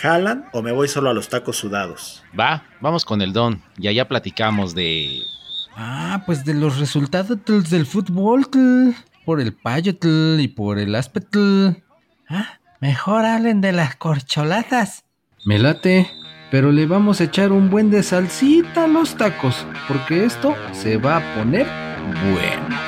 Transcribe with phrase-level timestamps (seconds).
[0.00, 2.22] ¿jalan o me voy solo a los tacos sudados?
[2.38, 5.20] Va, vamos con el don y allá platicamos de...
[5.76, 7.38] Ah, pues de los resultados
[7.70, 8.48] del fútbol.
[8.48, 8.94] tl.
[9.24, 11.68] Por el payo tl, y por el aspetl.
[12.28, 15.04] Ah, mejor hablen de las corcholatas.
[15.44, 16.10] Me late,
[16.50, 20.96] pero le vamos a echar un buen de salsita a los tacos, porque esto se
[20.96, 21.66] va a poner
[22.32, 22.87] bueno.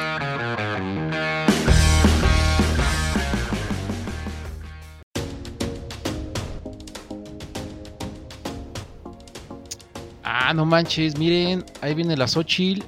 [10.42, 12.82] Ah, no manches, miren, ahí viene la Xochitl.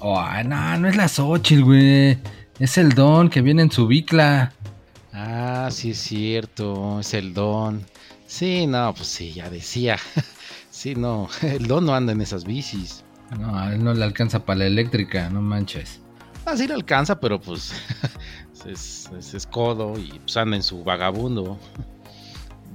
[0.00, 2.18] Oh, no, no es la Xochitl, güey.
[2.58, 4.52] Es el don que viene en su bicla.
[5.10, 7.82] Ah, sí es cierto, es el don.
[8.26, 9.96] Sí, no, pues sí, ya decía.
[10.70, 13.02] Sí, no, el don no anda en esas bicis.
[13.38, 16.00] No, a él no le alcanza para la eléctrica, no manches.
[16.46, 17.72] Ah, sí le alcanza, pero pues
[18.66, 21.58] es, es, es codo y pues anda en su vagabundo.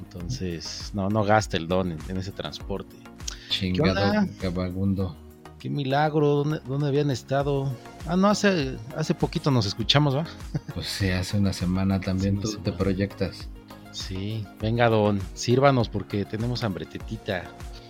[0.03, 3.04] Entonces, no, no gasta el don en, en ese transporte.
[3.49, 5.15] Chingado vagabundo.
[5.59, 7.71] Qué milagro, ¿dónde, dónde habían estado?
[8.07, 10.25] Ah, no, hace, hace poquito nos escuchamos, ¿va?
[10.73, 13.47] Pues sí, hace una semana también Sí, tú una te proyectas.
[13.91, 17.43] Sí, venga, don, sírvanos porque tenemos hambretetita.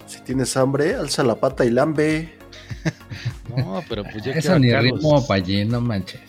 [0.05, 2.37] Si tienes hambre, alza la pata y lambe.
[3.55, 6.21] No, pero pues yo Eso quiero ni acá ritmo los- pa' allí, no manches.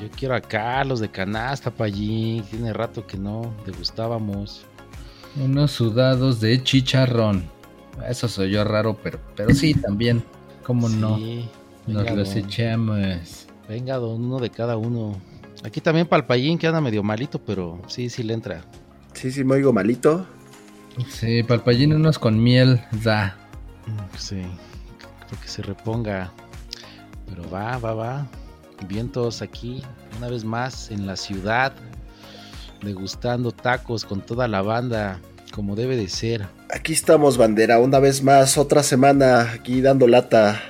[0.00, 2.42] Yo quiero acá los de canasta allí.
[2.50, 4.64] Tiene rato que no degustábamos.
[5.36, 7.50] Unos sudados de chicharrón.
[8.06, 10.22] Eso soy yo raro, pero, pero sí, también.
[10.64, 11.16] ¿Cómo no?
[11.16, 11.48] Sí,
[11.86, 12.38] Nos venga, los don.
[12.38, 13.46] echamos.
[13.68, 15.16] Venga, don, uno de cada uno.
[15.64, 18.62] Aquí también Palpallín, que anda medio malito, pero sí, sí le entra.
[19.14, 20.26] Sí, sí, me oigo malito.
[21.08, 23.36] Sí, palpallín unos con miel, da.
[23.86, 24.42] Mm, Sí,
[25.26, 26.32] creo que se reponga.
[27.28, 28.26] Pero va, va, va.
[28.88, 29.82] Vientos aquí,
[30.18, 31.72] una vez más en la ciudad,
[32.82, 35.18] degustando tacos con toda la banda,
[35.58, 36.46] como debe de ser.
[36.72, 40.62] Aquí estamos, bandera, una vez más, otra semana aquí dando lata.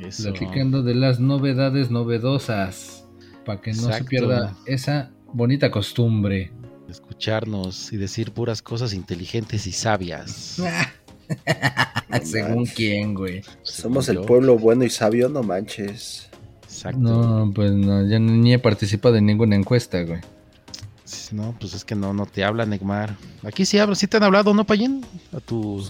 [0.00, 0.32] Eso.
[0.32, 3.06] Platicando de las novedades novedosas.
[3.46, 6.50] Para que no se pierda esa bonita costumbre.
[6.88, 10.60] Escucharnos y decir puras cosas inteligentes y sabias.
[12.24, 13.42] Según quién, güey.
[13.62, 14.26] Somos el Yo.
[14.26, 16.28] pueblo bueno y sabio, no manches.
[16.64, 16.98] Exacto.
[16.98, 20.18] No, pues no, yo ni he participado en ninguna encuesta, güey.
[21.32, 23.14] No, pues es que no, no te hablan, Neymar.
[23.44, 25.04] Aquí sí hablan, sí te han hablado, ¿no, Payín?
[25.36, 25.82] A tu,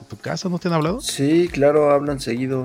[0.00, 1.00] a tu casa, ¿no te han hablado?
[1.00, 2.64] Sí, claro, hablan seguido.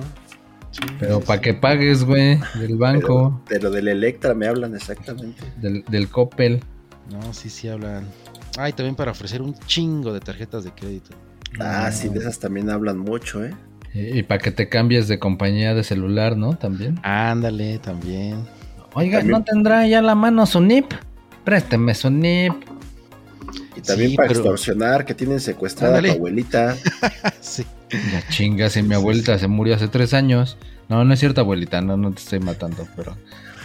[0.71, 1.43] Sí, Pero sí, para sí.
[1.43, 5.43] que pagues, güey, del banco, Pero, pero del Electra me hablan exactamente.
[5.61, 6.61] del, del Coppel.
[7.09, 8.05] No, sí, sí hablan.
[8.57, 11.15] Ay, también para ofrecer un chingo de tarjetas de crédito.
[11.59, 13.53] Ah, sí, de esas también hablan mucho, ¿eh?
[13.93, 16.55] Y, para que te cambies de compañía de celular, ¿no?
[16.57, 16.99] También.
[17.03, 18.45] Ándale, también.
[18.93, 20.91] Oiga, También- ¿no tendrá ya la mano su NIP?
[21.47, 22.52] Présteme su NIP.
[23.78, 26.75] Y también Sí, para pero- extorsionar, que tienen secuestrada a tu abuelita.
[27.40, 27.66] Sí.
[27.90, 30.58] Ya chingas, y mi abuelita se murió hace tres años.
[30.90, 33.16] No, no es cierto, abuelita, no, no te estoy matando, pero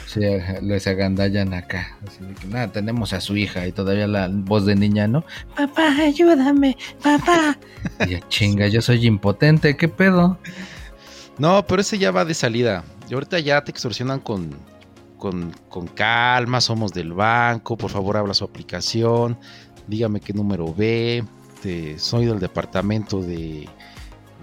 [0.07, 0.21] sí,
[0.63, 1.99] les agandallan acá.
[2.07, 5.25] Así que nada, tenemos a su hija y todavía la voz de niña, ¿no?
[5.57, 7.59] Papá, ayúdame, papá.
[8.07, 10.39] Y ya chinga, yo soy impotente, ¿qué pedo?
[11.37, 12.85] No, pero ese ya va de salida.
[13.11, 14.51] Y ahorita ya te extorsionan con,
[15.23, 19.39] con, con calma, somos del banco, por favor abra su aplicación,
[19.87, 21.23] dígame qué número ve,
[21.63, 23.69] te- soy del departamento de,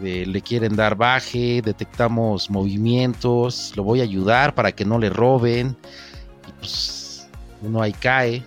[0.01, 5.09] de- le quieren dar baje, detectamos movimientos, lo voy a ayudar para que no le
[5.09, 5.75] roben,
[6.47, 7.27] y pues
[7.61, 8.41] uno ahí cae.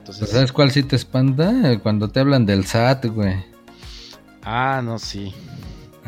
[0.00, 1.78] Entonces, ¿Sabes cuál sí te espanta?
[1.82, 3.34] Cuando te hablan del SAT, güey.
[4.44, 5.32] ah, no, sí.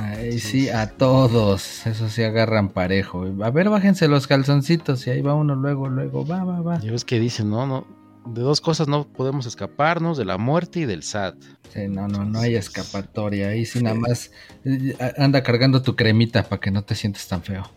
[0.00, 1.86] Ahí Sí, a todos.
[1.86, 3.26] Eso sí agarran parejo.
[3.42, 6.26] A ver, bájense los calzoncitos y ahí va uno luego, luego.
[6.26, 6.80] Va, va, va.
[6.80, 7.86] Ya ves que dicen, no, no,
[8.26, 11.36] de dos cosas no podemos escaparnos, de la muerte y del SAT.
[11.72, 13.48] Sí, no, no, no hay escapatoria.
[13.48, 14.30] Ahí sí nada más
[14.64, 17.70] eh, anda cargando tu cremita para que no te sientas tan feo.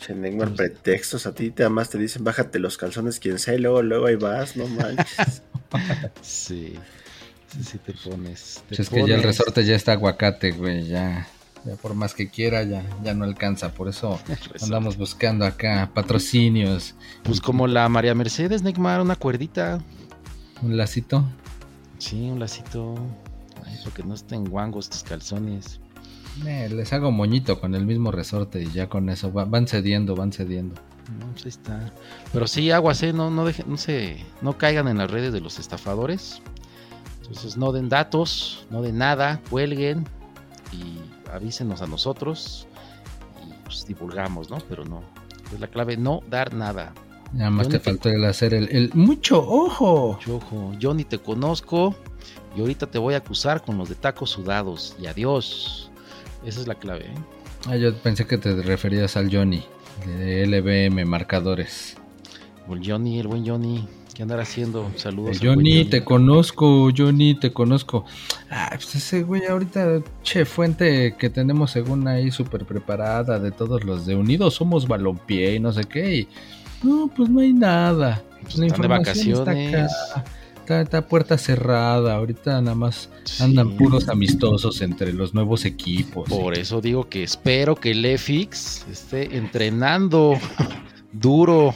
[0.00, 1.26] Che, Neymar, pretextos.
[1.26, 4.16] A ti te además te dicen, bájate los calzones, quien sea, y luego, luego ahí
[4.16, 5.42] vas, no manches.
[6.20, 6.74] Sí,
[7.48, 8.56] sí, sí te pones.
[8.68, 10.86] te Pues es que ya el resorte ya está aguacate, güey.
[10.86, 11.26] Ya,
[11.64, 13.72] ya por más que quiera, ya, ya no alcanza.
[13.72, 14.18] Por eso
[14.62, 16.94] andamos buscando acá patrocinios.
[17.22, 19.80] Pues como la María Mercedes, Neymar, una cuerdita.
[20.62, 21.24] Un lacito.
[21.98, 22.94] Sí, un lacito.
[23.64, 25.80] Ahí Porque no estén guangos estos calzones.
[26.46, 30.16] Eh, les hago moñito con el mismo resorte y ya con eso va- van cediendo,
[30.16, 30.74] van cediendo.
[31.20, 31.92] No, pues ahí está.
[32.32, 33.12] Pero sí, aguas, ¿eh?
[33.12, 36.40] No, no, dejen, no, se, no caigan en las redes de los estafadores.
[37.20, 40.06] Entonces no den datos, no den nada, cuelguen
[40.72, 40.98] y
[41.32, 42.66] avísenos a nosotros
[43.46, 44.58] y pues divulgamos, ¿no?
[44.68, 45.02] Pero no.
[45.52, 46.92] Es la clave, no dar nada.
[47.32, 50.18] Nada más te faltó el hacer el, el mucho ojo.
[50.24, 51.94] Yo, ojo, yo ni te conozco
[52.56, 54.96] y ahorita te voy a acusar con los de tacos sudados.
[55.00, 55.90] Y adiós.
[56.44, 57.14] Esa es la clave, ¿eh?
[57.66, 59.64] Ah, yo pensé que te referías al Johnny
[60.06, 61.96] de LBM Marcadores.
[62.68, 63.86] El Johnny, el buen Johnny.
[64.14, 64.90] ¿Qué andará haciendo?
[64.96, 65.38] Saludos.
[65.40, 68.04] Buen Johnny, te conozco, Johnny, te conozco.
[68.50, 73.84] Ah, pues ese güey ahorita, che, fuente que tenemos según ahí súper preparada de todos
[73.84, 76.16] los de Unidos Somos Balompié y no sé qué.
[76.16, 76.28] y
[76.82, 78.22] no, pues no hay nada.
[78.42, 79.92] Pues La están de información está vacaciones.
[80.14, 80.24] acá.
[80.62, 83.08] Está, está puerta cerrada, ahorita nada más
[83.40, 83.74] andan Sí.
[83.78, 86.28] puros amistosos entre los nuevos equipos.
[86.28, 90.38] Por eso digo que espero que el EFIX esté entrenando
[91.12, 91.74] duro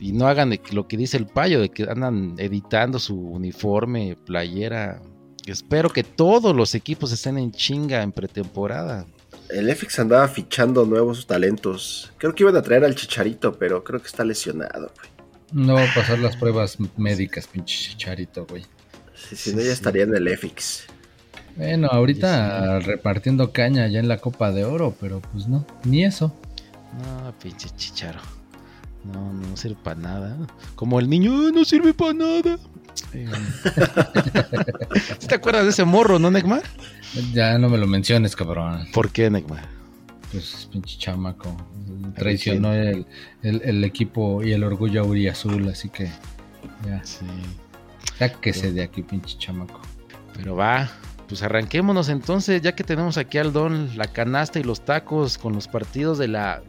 [0.00, 5.00] y no hagan lo que dice el payo, de que andan editando su uniforme, playera.
[5.46, 9.06] Espero que todos los equipos estén en chinga en pretemporada.
[9.50, 12.12] El EFIX andaba fichando nuevos talentos.
[12.18, 15.10] Creo que iban a traer al Chicharito, pero creo que está lesionado, güey.
[15.52, 18.64] No va a pasar las pruebas médicas, pinche chicharito, güey.
[19.28, 20.84] Si, si no, ya estaría en el EFIX.
[21.56, 26.32] Bueno, ahorita repartiendo caña ya en la Copa de Oro, pero pues no, ni eso.
[26.96, 28.20] No, pinche chicharo.
[29.04, 30.36] No, no sirve para nada.
[30.74, 32.58] Como el niño, "Ah, no sirve para nada.
[33.14, 33.28] Eh,
[35.18, 36.62] ¿Sí ¿Te acuerdas de ese morro, no, Neymar?
[37.32, 38.86] Ya no me lo menciones, cabrón.
[38.92, 39.66] ¿Por qué, Neymar?
[40.32, 41.56] Pues pinche chamaco.
[42.16, 43.06] Traicionó el,
[43.42, 46.10] el- el equipo y el orgullo auriazul, así que
[46.86, 47.24] ya, Sí.
[48.18, 49.80] sáquese de aquí, pinche chamaco.
[50.36, 50.88] Pero va,
[51.28, 55.52] pues arranquémonos entonces, ya que tenemos aquí al Don, la canasta y los tacos con
[55.54, 56.62] los partidos de la...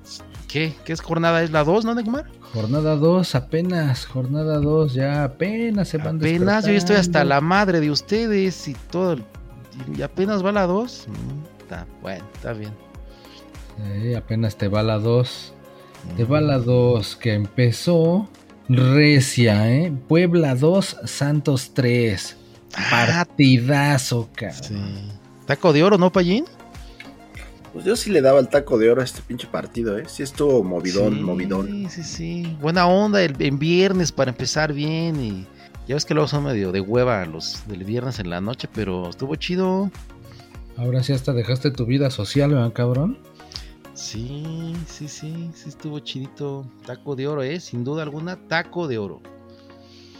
[0.52, 0.74] ¿Qué?
[0.84, 1.42] ¿Qué es jornada?
[1.44, 2.26] ¿Es la 2, no, Neymar?
[2.54, 7.80] Jornada 2, apenas, jornada 2, ya apenas se van Apenas, yo estoy hasta la madre
[7.80, 9.18] de ustedes y todo.
[9.96, 11.08] Y apenas va la 2.
[11.62, 12.74] Está bueno, está bien.
[14.02, 15.54] Sí, apenas te va la 2.
[16.18, 18.28] Te va la 2 que empezó
[18.68, 19.94] recia, ¿eh?
[20.10, 22.38] Puebla 2, Santos 3.
[22.76, 24.62] Ah, Partidazo, cabrón.
[24.62, 25.12] sí.
[25.46, 26.46] Taco de oro, ¿no, Payín?
[27.74, 30.04] Pues yo sí le daba el taco de oro a este pinche partido, ¿eh?
[30.08, 31.68] Sí estuvo movidón, sí, movidón.
[31.68, 32.58] Sí, sí, sí.
[32.60, 35.48] Buena onda el, en viernes para empezar bien y
[35.88, 39.10] ya ves que luego son medio de hueva los del viernes en la noche, pero
[39.10, 39.90] estuvo chido.
[40.76, 43.18] Ahora sí hasta dejaste tu vida social, ¿verdad, cabrón?
[43.94, 46.70] Sí, sí, sí, sí estuvo chidito.
[46.86, 47.60] Taco de oro, ¿eh?
[47.60, 49.22] Sin duda alguna, taco de oro.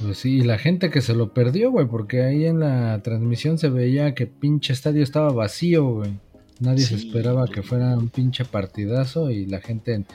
[0.02, 3.58] Pues sí, y la gente que se lo perdió, güey, porque ahí en la transmisión
[3.58, 6.20] se veía que pinche estadio estaba vacío, güey.
[6.62, 10.06] Nadie se esperaba que fuera un pinche partidazo y la gente,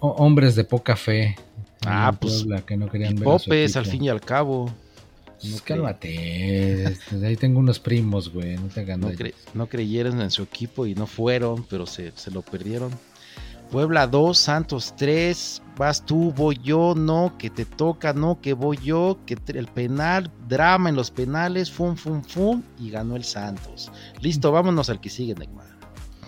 [0.00, 1.36] ho- hombres de poca fe.
[1.86, 4.70] Ah, pues, Puebla, que no querían ver Popes, al fin y al cabo.
[5.40, 9.18] Pues No cálmate, este, ahí tengo unos primos, güey, no te hagan No, daño.
[9.18, 12.90] cre- no creyeron en su equipo y no fueron, pero se, se lo perdieron.
[13.70, 18.78] Puebla 2, Santos 3, vas tú, voy yo, no, que te toca, no, que voy
[18.82, 23.90] yo, que el penal, drama en los penales, fum, fum, fum, y ganó el Santos.
[24.20, 25.73] Listo, vámonos al que sigue, Neymar.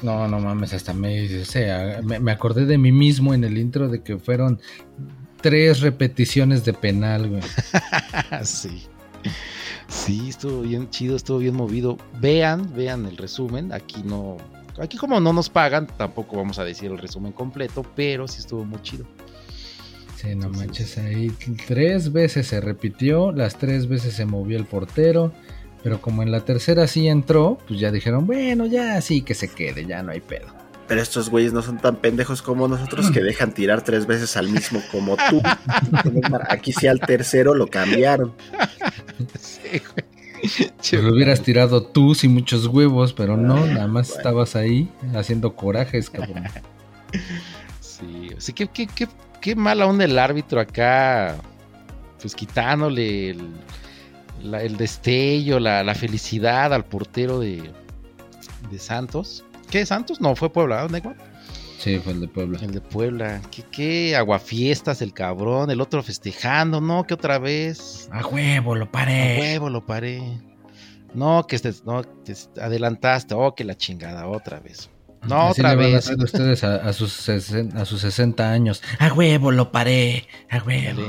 [0.02, 3.58] No, no mames, hasta me, o sea, me, me acordé de mí mismo en el
[3.58, 4.60] intro de que fueron
[5.40, 7.42] tres repeticiones de penal, güey.
[8.42, 8.82] sí.
[9.88, 11.96] Sí, estuvo bien chido, estuvo bien movido.
[12.20, 13.72] Vean, vean el resumen.
[13.72, 14.36] Aquí no.
[14.80, 18.64] Aquí, como no nos pagan, tampoco vamos a decir el resumen completo, pero sí estuvo
[18.64, 19.06] muy chido.
[20.16, 21.32] Sí, no Entonces- manches, ahí
[21.66, 25.32] tres veces se repitió, las tres veces se movió el portero,
[25.86, 29.46] pero como en la tercera sí entró, pues ya dijeron, bueno, ya sí que se
[29.46, 30.48] quede, ya no hay pedo.
[30.88, 34.48] Pero estos güeyes no son tan pendejos como nosotros que dejan tirar tres veces al
[34.48, 35.40] mismo como tú.
[36.48, 38.32] Aquí sí al tercero lo cambiaron.
[39.38, 40.50] Sí, güey.
[40.90, 44.18] Pues lo hubieras tirado tú sin muchos huevos, pero no, nada más bueno.
[44.18, 46.42] estabas ahí haciendo corajes, cabrón.
[47.78, 49.06] Sí, sí, qué, qué, qué,
[49.40, 51.36] qué mala onda el árbitro acá,
[52.20, 53.50] pues quitándole el,
[54.42, 57.70] la- el destello, la, la felicidad al portero de,
[58.70, 59.44] de Santos.
[59.70, 60.20] ¿Qué Santos?
[60.20, 61.14] No, fue Puebla, ¿no?
[61.78, 62.58] Sí, fue el de Puebla.
[62.62, 63.42] El de Puebla.
[63.50, 68.08] ¿Qué, qué aguafiestas el cabrón, el otro festejando, no, que otra vez.
[68.12, 69.38] A huevo, lo A paré.
[69.40, 70.22] huevo lo paré.
[71.14, 74.90] No, que este, no, te adelantaste, oh, que la chingada, otra vez.
[75.26, 75.96] No, Así otra le van a vez.
[75.96, 78.82] hacer ustedes a, a sus sesen- a sus 60 años.
[78.98, 80.26] A huevo, lo paré.
[80.50, 81.02] A huevo.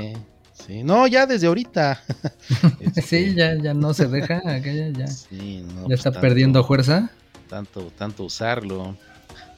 [0.68, 2.02] Sí, no, ya desde ahorita.
[2.80, 6.22] Este, Sí, ya, ya no se deja, aquella ya, sí, no, ya pues está tanto-
[6.22, 7.10] perdiendo fuerza.
[7.50, 8.98] Tanto, tanto usarlo.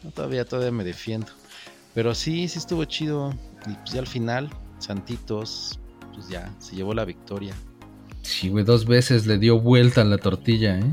[0.04, 1.28] No, todavía, todavía me defiendo.
[1.96, 3.34] Pero sí, sí estuvo chido.
[3.68, 5.80] Y pues ya al final, Santitos,
[6.14, 7.54] pues ya, se llevó la victoria.
[8.22, 10.84] Sí, güey, dos veces le dio vuelta a la tortilla, ¿eh?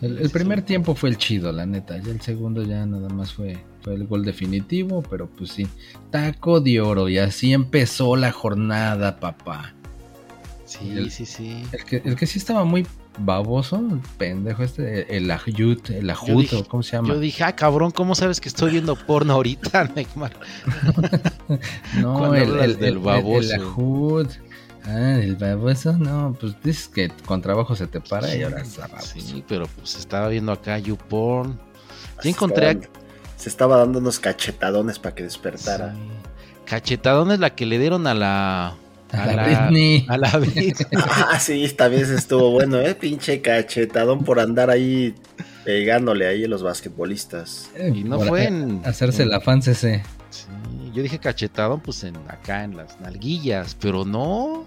[0.00, 1.96] El, el primer tiempo fue el chido, la neta.
[1.98, 5.66] Ya el segundo ya nada más fue, fue el gol definitivo, pero pues sí.
[6.10, 9.74] Taco de oro y así empezó la jornada, papá.
[10.64, 11.62] Sí, El- sí, sí.
[11.72, 12.86] El que, el que sí estaba muy
[13.18, 17.08] baboso, el pendejo este, el Ajut, el Ajut, dije- ¿cómo se llama?
[17.08, 20.32] Yo dije, ah, cabrón, ¿cómo sabes que estoy viendo porno ahorita, Neymar?
[22.00, 23.54] no, el, del el- baboso.
[23.54, 24.30] el Ajut.
[24.84, 28.88] Ah, el baboso, no, pues dices que con trabajo se te para y ahora está
[28.88, 29.20] baboso.
[29.20, 31.58] Sí, pero pues estaba viendo acá YouPorn.
[32.24, 32.88] Ya encontré estaban-
[33.42, 35.94] Se estaba dando unos cachetadones para que despertara.
[35.94, 35.98] Sí.
[36.64, 38.74] Cachetadón es la que le dieron a la.
[39.10, 40.06] A la Britney.
[40.08, 40.72] A la Britney.
[40.96, 42.94] Ah, sí, también se estuvo bueno, ¿eh?
[42.94, 45.14] Pinche cachetadón por andar ahí
[45.64, 47.68] pegándole ahí a los basquetbolistas.
[47.92, 48.80] Y no fue a- en.
[48.84, 50.02] Hacerse en- la fan CC.
[50.30, 50.46] Sí,
[50.94, 54.64] yo dije cachetadón, pues en acá en las nalguillas, pero no.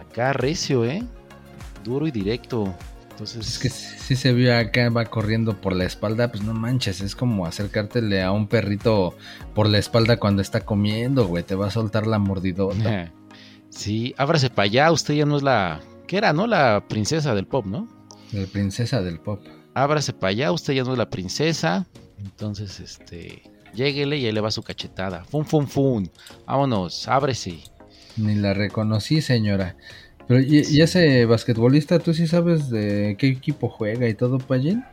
[0.00, 1.02] Acá recio, ¿eh?
[1.84, 2.74] Duro y directo.
[3.18, 3.48] Entonces.
[3.48, 7.16] Es que si se vio acá, va corriendo por la espalda, pues no manches, es
[7.16, 9.16] como acercártele a un perrito
[9.56, 13.12] por la espalda cuando está comiendo, güey, te va a soltar la mordidota.
[13.70, 15.80] Sí, ábrase para allá, usted ya no es la.
[16.06, 16.46] ¿Qué era, no?
[16.46, 17.86] La princesa del pop, ¿no?
[18.32, 19.44] La princesa del pop.
[19.74, 21.86] ábrase para allá, usted ya no es la princesa.
[22.18, 23.42] Entonces, este,
[23.74, 25.22] lléguele y ahí le va su cachetada.
[25.24, 26.10] Fun, fun, fun.
[26.46, 27.58] Vámonos, ábrese.
[28.16, 29.76] Ni la reconocí, señora.
[30.28, 34.84] Pero, ¿y, y ese basquetbolista, tú sí sabes de qué equipo juega y todo, Pallín?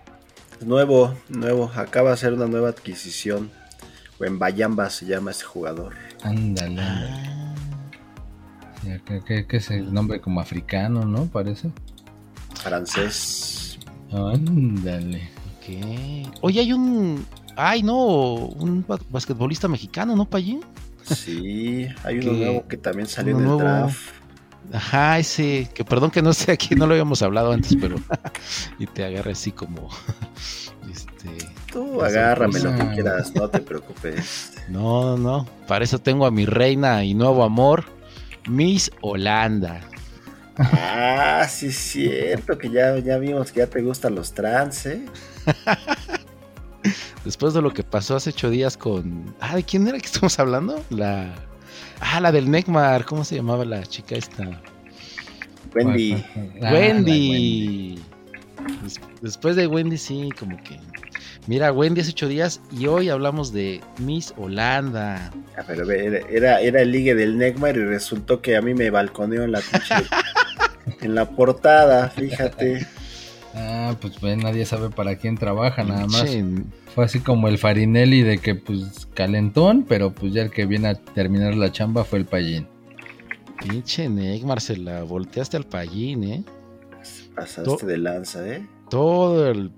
[0.66, 1.70] Nuevo, nuevo.
[1.76, 3.52] Acaba de hacer una nueva adquisición.
[4.18, 5.94] O en Bayamba se llama este jugador.
[6.24, 7.30] Ándale, ándale.
[8.82, 11.26] Sí, acá- que, que es el nombre como africano, ¿no?
[11.26, 11.70] Parece.
[12.64, 13.78] Francés.
[14.12, 15.30] Ándale.
[15.58, 16.30] Ok.
[16.42, 17.26] Oye, hay un.
[17.58, 17.98] Ay, no,
[18.36, 20.62] un ba- basquetbolista mexicano, ¿no, Pallín?
[21.04, 23.70] Sí, hay uno nuevo que también salió uno en el nuevo.
[23.80, 23.98] draft.
[24.74, 27.98] Ajá, ese, que perdón que no esté aquí, no lo habíamos hablado antes, pero.
[28.80, 29.90] y te agarra así como.
[30.92, 31.30] este.
[31.72, 34.52] Tú agárrame lo que quieras, no te preocupes.
[34.68, 37.86] No, no, para eso tengo a mi reina y nuevo amor,
[38.50, 39.82] Miss Holanda.
[40.58, 45.06] Ah, sí es cierto que ya, ya vimos que ya te gustan los trans, ¿eh?
[47.24, 49.36] Después de lo que pasó hace ocho días con.
[49.40, 50.84] Ah, ¿de quién era que estamos hablando?
[50.90, 51.36] La.
[52.00, 53.06] Ah, la del Necmar.
[53.06, 54.62] ¿Cómo se llamaba la chica esta?
[55.74, 56.14] Wendy.
[56.14, 58.00] Ah, la Wendy.
[58.84, 60.80] Des- Después de Wendy, sí, como que.
[61.48, 65.32] Mira, Wendy hace ocho días y hoy hablamos de Miss Holanda.
[65.58, 68.90] Ah, pero era, era, era el ligue del Neckmar y resultó que a mí me
[68.90, 70.08] balconeó en la pinche-
[71.02, 72.88] en la portada, fíjate.
[73.58, 76.26] Ah, pues pues nadie sabe para quién trabaja, nada más.
[76.94, 80.90] Fue así como el Farinelli de que pues calentón, pero pues ya el que viene
[80.90, 82.68] a terminar la chamba fue el Pallín.
[83.60, 86.44] Pinche Necmar, se la volteaste al pallín, ¿eh?
[87.36, 88.68] Pasaste To- de lanza, ¿eh?
[88.90, 89.72] todo el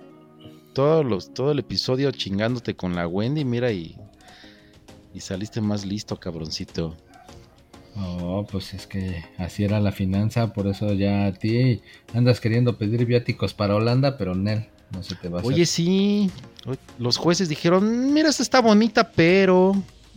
[0.74, 3.96] todos los todo el episodio chingándote con la Wendy, mira y
[5.14, 6.96] y saliste más listo, cabroncito.
[8.00, 11.82] Oh, pues es que así era la finanza, por eso ya a ti
[12.14, 15.54] andas queriendo pedir viáticos para Holanda, pero Nel, no se te va a hacer.
[15.54, 16.30] Oye, sí,
[17.00, 19.74] los jueces dijeron, "Mira, esta está bonita, pero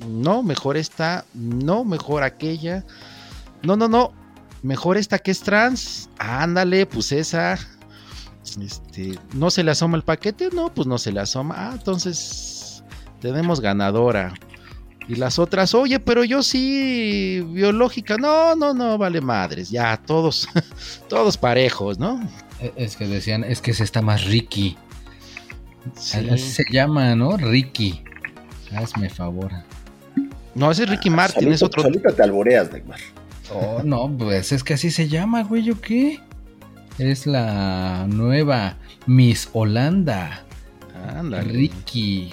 [0.07, 2.85] no, mejor esta, no, mejor aquella.
[3.63, 4.13] No, no, no,
[4.63, 6.09] mejor esta que es trans.
[6.19, 7.59] Ándale, pues esa.
[8.61, 11.55] Este, no se le asoma el paquete, no, pues no se le asoma.
[11.57, 12.83] Ah, entonces
[13.21, 14.35] tenemos ganadora.
[15.09, 20.49] Y las otras, oye, pero yo sí, biológica, no, no, no, vale madres, ya, todos,
[21.09, 22.21] todos parejos, ¿no?
[22.61, 24.77] E- Es que decían, es que se está más Ricky.
[25.97, 26.19] Sí.
[26.31, 27.37] Así se llama, ¿no?
[27.37, 28.03] Ricky.
[28.77, 29.51] Hazme favor.
[30.55, 31.83] No, ese es Ricky Martin, Solito- es otro.
[31.83, 33.01] Solito te alboreas, Neckmar.
[33.53, 36.21] Oh, no, pues es que así se llama, güey, ¿o qué?
[36.99, 38.77] Es la nueva
[39.07, 40.45] Miss Holanda.
[41.17, 41.51] Ándale.
[41.51, 42.31] Ricky,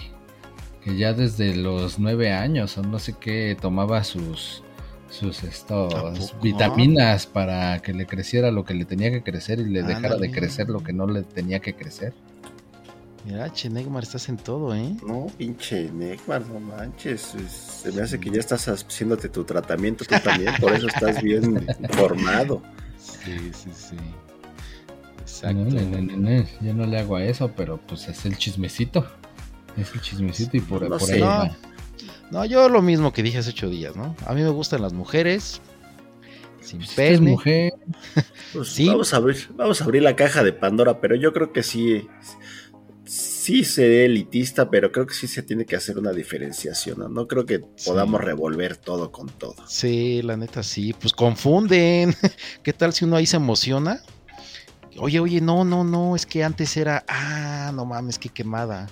[0.88, 4.64] que ya desde los nueve años o no sé qué tomaba sus
[5.10, 9.66] sus ¿A estos vitaminas para que le creciera lo que le tenía que crecer y
[9.66, 12.14] le dejara de crecer lo que no le tenía que crecer.
[13.26, 14.96] Mira, che, Neymar, estás en todo, ¿eh?
[15.06, 17.36] No, pinche Neckmar, no manches.
[17.36, 17.52] es-
[17.84, 21.66] Se me hace que ya estás haciéndote tu tratamiento tú también, por eso estás bien
[21.80, 22.62] informado.
[22.98, 23.96] Sí, sí, sí.
[23.98, 25.58] No, Exacto.
[25.58, 29.06] no, no, no, no, yo no le hago a eso, pero pues es el chismecito.
[29.78, 31.16] Es el chismecito y por, No por sé.
[31.16, 31.56] ahí No.
[32.32, 34.16] No, yo lo mismo que dije hace ocho días, ¿no?
[34.26, 35.62] A mí me gustan las mujeres
[36.62, 37.20] sin Pues pene.
[37.32, 37.74] mujer.
[38.54, 38.88] Pues Sí.
[38.88, 42.08] vamos, a abrir, vamos a abrir la caja de Pandora, pero yo creo que sí.
[43.06, 47.00] Sí seré elitista, pero creo que sí se tiene que hacer una diferenciación.
[47.00, 47.90] No, No creo que Sí.
[47.90, 49.56] podamos revolver todo con todo.
[49.68, 52.14] Sí, la neta sí, pues confunden.
[52.64, 54.02] ¿Qué tal si uno ahí se emociona?
[55.00, 58.88] Oye, oye, no, no, no, es que antes era, ah, no mames, qué quemada.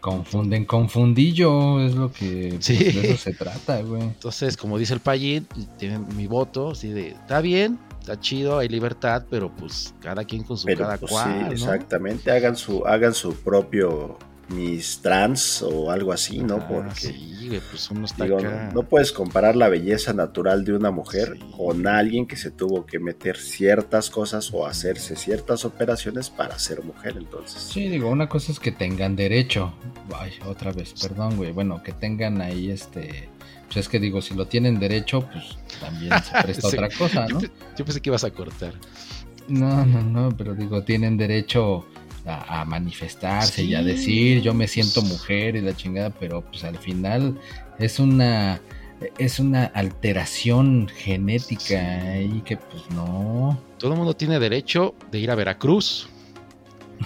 [0.00, 2.76] Confunden, confundillo, es lo que pues, Sí.
[2.78, 4.02] de eso se trata, güey.
[4.02, 5.46] Entonces, como dice el Payín,
[5.78, 10.44] tienen mi voto, así de, está bien, está chido, hay libertad, pero pues cada quien
[10.44, 11.52] con su Pero cada pues, cual, sí, ¿no?
[11.52, 12.30] exactamente.
[12.30, 14.16] Hagan su, hagan su propio
[14.54, 16.56] Miss Trans o algo así, ¿no?
[16.56, 18.70] Ah, Porque sí, pues uno está digo, acá.
[18.74, 21.50] no puedes comparar la belleza natural de una mujer Sí.
[21.56, 26.82] con alguien que se tuvo que meter ciertas cosas o hacerse ciertas operaciones para ser
[26.82, 27.14] mujer.
[27.16, 29.72] Entonces, Sí, digo, una cosa es que tengan derecho.
[30.18, 31.52] Ay, otra vez, perdón, güey.
[31.52, 33.28] Bueno, que tengan ahí este.
[33.66, 35.44] Pues es que digo, si lo tienen derecho, pues
[35.80, 36.76] también se presta Sí.
[36.76, 37.40] otra cosa, yo, ¿no?
[37.40, 38.74] pe- yo pensé que ibas a cortar.
[39.46, 41.86] No, no, no, pero digo, tienen derecho
[42.26, 46.64] a, a manifestarse y a decir, yo me siento mujer y la chingada, pero pues
[46.64, 47.38] al final
[47.78, 48.60] es una
[49.18, 55.30] es una alteración genética ahí que pues no Todo el mundo tiene derecho de ir
[55.30, 56.08] a Veracruz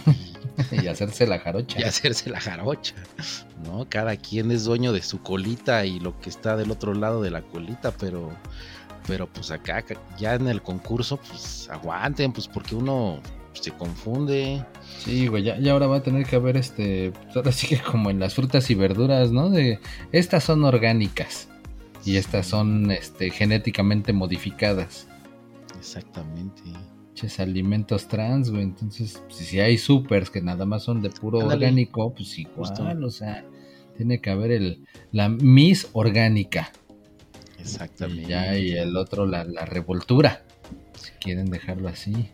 [0.73, 1.81] y hacerse la jarocha.
[1.81, 2.95] y hacerse la jarocha,
[3.65, 3.87] ¿no?
[3.89, 7.31] Cada quien es dueño de su colita y lo que está del otro lado de
[7.31, 8.33] la colita, pero,
[9.07, 9.85] pero pues acá,
[10.19, 13.21] ya en el concurso, pues aguanten, pues porque uno
[13.55, 14.65] se confunde.
[14.99, 17.79] Sí, güey, ya, ya ahora va a tener que haber este, pues ahora sí que
[17.81, 19.51] como en las frutas y verduras, ¿no?
[19.51, 19.79] De
[20.13, 21.49] estas son orgánicas
[22.05, 25.09] y estas son este genéticamente modificadas.
[25.79, 26.63] Exactamente.
[27.15, 28.63] Ches alimentos trans, güey.
[28.63, 31.67] Entonces, si, si hay supers que nada más son de puro Ándale.
[31.67, 32.85] orgánico, pues igual, Justo.
[33.07, 33.45] o sea,
[33.97, 36.73] tiene que haber el la mis orgánica.
[37.59, 38.27] Y Exactamente.
[38.29, 40.45] ya, y el otro la, la revoltura.
[40.99, 42.31] Si quieren dejarlo así.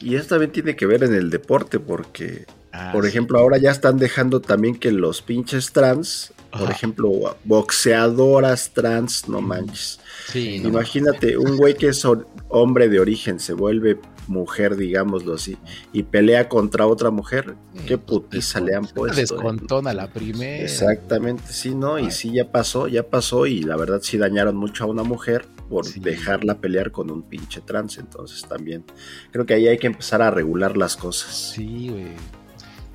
[0.00, 3.08] Y esto también tiene que ver en el deporte, porque, Ah, por sí.
[3.10, 9.40] ejemplo, ahora ya están dejando también que los pinches trans, por ejemplo, boxeadoras trans, no
[9.40, 10.00] manches.
[10.26, 12.06] Sí, no, Imagínate, un güey que es
[12.48, 15.56] hombre de origen se vuelve mujer, digámoslo así,
[15.92, 17.54] y pelea contra otra mujer.
[17.86, 19.16] Qué pues, putiza le han puesto.
[19.18, 19.22] ¿eh?
[19.22, 20.62] Descontona la primera.
[20.62, 21.98] Exactamente, sí, ¿no?
[21.98, 25.46] Y sí, ya pasó, ya pasó, y la verdad sí dañaron mucho a una mujer
[25.68, 26.00] por Sí.
[26.00, 27.98] dejarla pelear con un pinche trans.
[27.98, 28.84] Entonces también
[29.30, 31.52] creo que ahí hay que empezar a regular las cosas.
[31.54, 32.06] Sí, güey.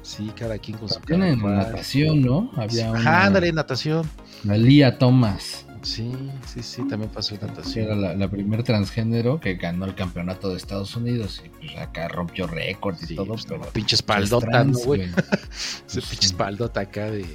[0.01, 1.71] Sí, cada quien con su También en cada cual.
[1.71, 2.51] natación, ¿no?
[2.57, 4.09] Había Ajá, una ándale, natación.
[4.43, 6.13] la Lía Thomas, Sí,
[6.45, 8.01] sí, sí, también pasó en que era natación.
[8.01, 12.47] la, la primer transgénero que ganó el campeonato de Estados Unidos y pues acá rompió
[12.47, 15.01] récord y Sí, todo, pues, pero pinche es espaldota, trans, ¿no, güey?
[15.87, 16.07] Ese Sí.
[16.09, 17.25] pinche espaldota acá de,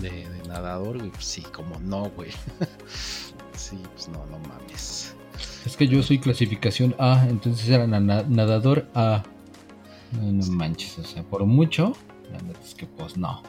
[0.00, 1.10] de, de nadador, güey.
[1.10, 2.30] Pues sí, como no, güey.
[3.70, 5.14] Sí, pues no, no mames.
[5.64, 9.22] Es que yo soy clasificación A, entonces era na- na- nadador A.
[10.12, 11.94] No, no manches, o sea, por mucho,
[12.30, 13.42] la es que pues no.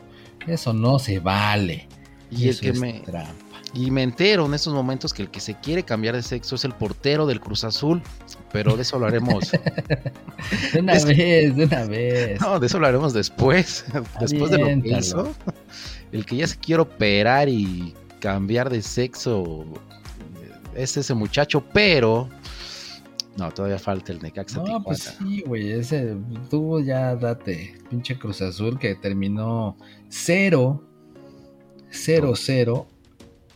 [0.47, 1.87] Eso no se vale.
[2.31, 3.33] Y el Eso que es me, trampa.
[3.73, 6.63] y me entero en estos momentos que el que se quiere cambiar de sexo es
[6.65, 8.01] el portero del Cruz Azul,
[8.51, 9.51] pero de eso hablaremos.
[10.73, 12.39] De una Es que- vez, de una vez.
[12.41, 13.85] no, de eso hablaremos después.
[14.21, 15.33] Después de lo que hizo.
[16.11, 19.65] El que ya se quiere operar y cambiar de sexo
[20.75, 22.29] es ese muchacho, pero
[23.37, 24.83] no, todavía falta el Necaxa No, Tijuana.
[24.85, 26.15] pues sí, güey, ese
[26.49, 29.77] tuvo ya date, pinche Cruz Azul que terminó
[30.09, 30.81] 0
[31.89, 32.87] 0 0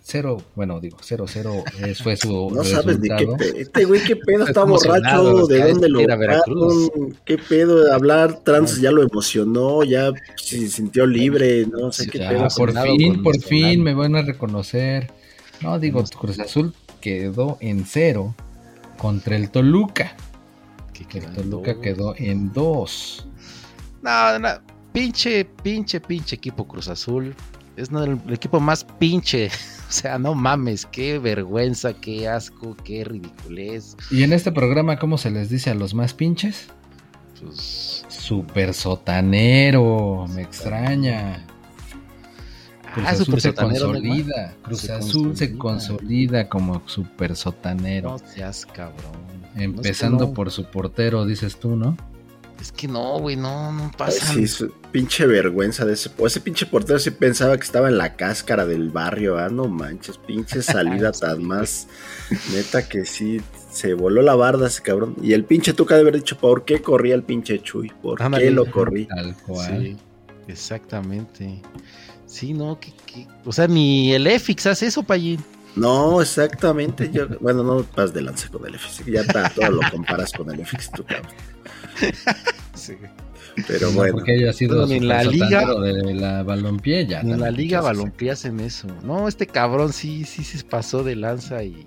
[0.02, 1.64] 0, bueno, digo 0 0
[2.02, 3.38] fue su No sabes ni qué resultado.
[3.38, 3.58] pedo.
[3.60, 5.46] Este güey, qué pedo, está borracho.
[5.46, 6.90] ¿De dónde lo Veracruz.
[7.26, 8.40] ¿Qué pedo de hablar?
[8.44, 11.68] Trans ya lo emocionó, ya se sintió libre.
[11.68, 12.46] No sé Sí, qué ya, pedo.
[12.46, 15.12] Ah, por fin, por fin me van a reconocer.
[15.62, 18.36] No, digo, Cruz Azul quedó en 0
[18.98, 20.16] contra el Toluca.
[20.94, 21.82] Que El Toluca dos.
[21.82, 23.28] quedó en 2.
[24.02, 24.50] No, no,
[24.92, 27.34] pinche, pinche, pinche equipo Cruz Azul.
[27.78, 29.50] Es no, el, el equipo más pinche.
[29.90, 33.98] O sea, no mames, qué vergüenza, qué asco, qué ridiculez.
[34.12, 36.68] Y en este programa, ¿cómo se les dice a los más pinches?
[37.42, 41.44] Pues, Super sotanero, me extraña.
[42.94, 44.56] Cruz ah, Azul super se consolida.
[44.62, 46.50] Cruz Se Azul se consolida.
[46.50, 48.12] como super sotanero.
[48.12, 49.40] No seas cabrón.
[49.56, 50.34] Empezando No, es que no.
[50.34, 51.98] por su portero, dices tú, ¿no?
[52.60, 54.36] Es que no, güey, no, no Ay, pasan.
[54.36, 56.12] Sí, su pinche vergüenza de ese.
[56.18, 59.38] Ese pinche portero sí pensaba que estaba en la cáscara del barrio.
[59.38, 61.88] Ah, no manches, pinche salida tan más.
[62.54, 63.40] Neta que sí,
[63.72, 65.16] se voló la barda ese cabrón.
[65.22, 67.92] Y el pinche Tuca de haber dicho, ¿por qué corría el pinche Chuy?
[68.02, 69.06] ¿Por qué lo corrí?
[69.06, 69.82] Tal cual.
[69.82, 69.98] Sí,
[70.50, 71.62] exactamente.
[72.30, 75.40] Sí, no, que, que- o sea, ni el EFIX hace eso, Payín.
[75.76, 77.10] No, exactamente.
[77.12, 79.06] Yo, bueno, no vas de lanza con el FX.
[79.08, 81.32] Ya está, todo lo comparas con el FX, tú, cabrón.
[82.74, 82.94] Sí.
[83.68, 84.14] Pero No, bueno.
[84.14, 87.20] porque haya sido Bueno, en la liga- de la balompié ya.
[87.22, 88.88] En la liga balompié hacen eso.
[89.04, 91.86] No, este cabrón sí, sí se pasó de lanza y.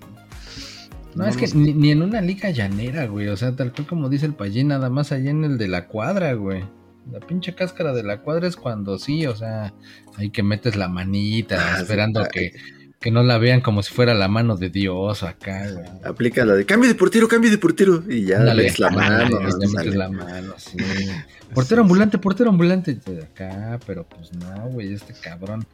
[1.14, 3.28] No, es que nos- ni, ni en una liga llanera, güey.
[3.28, 5.86] O sea, tal cual como dice el payín, nada más allá en el de la
[5.86, 6.64] cuadra, güey.
[7.10, 9.72] La pinche cáscara de la cuadra es cuando sí, o sea,
[10.16, 12.52] ahí que metes la manita, Ah, esperando que,
[13.00, 15.84] que no la vean como si fuera la mano de Dios o acá, güey.
[16.04, 18.02] Aplica la de cambio de portero, cambio de portero.
[18.08, 19.28] Y ya Ándale, ves la mano.
[19.30, 19.96] ya metes Sale.
[19.96, 20.76] la mano, sí.
[21.54, 25.66] Portero ambulante, portero ambulante de acá, pero pues no, güey, este cabrón.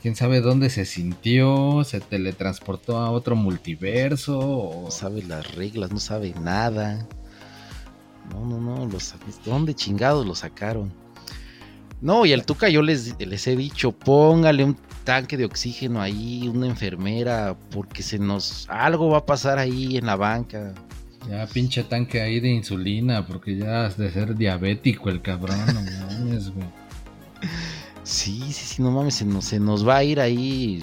[0.00, 5.92] Quién sabe dónde se sintió, se teletransportó a otro multiverso o No sabe las reglas,
[5.92, 7.06] no sabe nada.
[8.32, 9.14] No, no, no, los,
[9.44, 10.92] ¿dónde chingados lo sacaron?
[12.00, 16.48] No, y al Tuca yo les, les he dicho, póngale un tanque de oxígeno ahí,
[16.48, 20.74] una enfermera, porque se nos, algo va a pasar ahí en la banca.
[21.28, 25.82] Ya pinche tanque ahí de insulina, porque ya has de ser diabético el cabrón, no
[26.08, 26.66] mames, güey.
[28.02, 30.82] Sí, sí, sí, no mames, se nos, se nos va a ir ahí.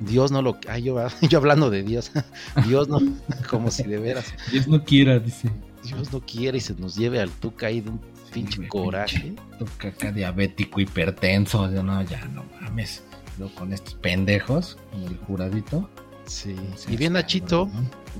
[0.00, 0.58] Dios no lo.
[0.68, 2.12] Ay, yo, yo hablando de Dios.
[2.66, 3.00] Dios no.
[3.50, 4.32] Como si de veras.
[4.52, 5.50] Dios no quiera, dice.
[5.82, 8.00] Dios no quiere y se nos lleve al Tuca ahí de un
[8.32, 9.34] pinche coraje.
[9.58, 13.02] Toca acá diabético, hipertenso, yo no, ya no mames.
[13.38, 15.88] Luego con estos pendejos, con el juradito.
[16.26, 16.54] Sí.
[16.88, 17.70] Y bien, Nachito.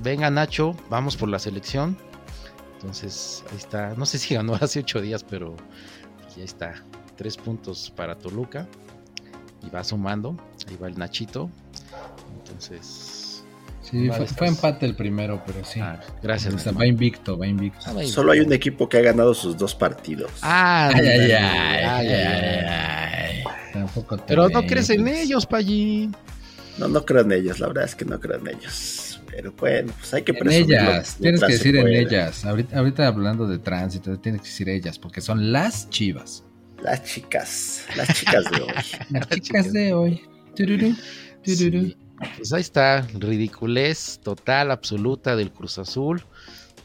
[0.01, 1.97] Venga, Nacho, vamos por la selección.
[2.75, 3.93] Entonces, ahí está.
[3.95, 5.55] No sé si ganó hace ocho días, pero
[6.35, 6.83] ya está.
[7.17, 8.67] Tres puntos para Toluca.
[9.61, 10.37] Y va sumando.
[10.67, 11.49] Ahí va el Nachito.
[12.37, 13.18] Entonces.
[13.89, 15.79] Sí, Vale, fue, empate el primero, pero sí.
[15.79, 16.53] ah, gracias.
[16.53, 16.81] O sea, Neymar.
[16.81, 17.79] va invicto, va invicto.
[17.85, 20.31] Ah, va Solo hay un equipo que ha ganado sus dos partidos.
[20.41, 23.43] Ah, Ay, ay, ay, ay, ay, ay, ay, ay.
[23.73, 26.15] Tampoco te Pero no crees en ellos, Pallín.
[26.77, 29.19] No, no creo en ellos, la verdad es que no creo en ellos.
[29.27, 32.45] Pero bueno, pues hay que En ellas, tienes que decir en ellas.
[32.45, 36.43] Ahorita, ahorita hablando de tránsito, tienes que decir ellas, porque son las chivas.
[36.81, 38.73] Las chicas, las chicas de hoy.
[39.09, 40.21] Las chicas de hoy.
[40.55, 40.95] Tururú,
[41.43, 41.87] tururú.
[41.87, 41.97] Sí.
[42.37, 46.23] Pues ahí está, ridiculez total, absoluta del Cruz Azul.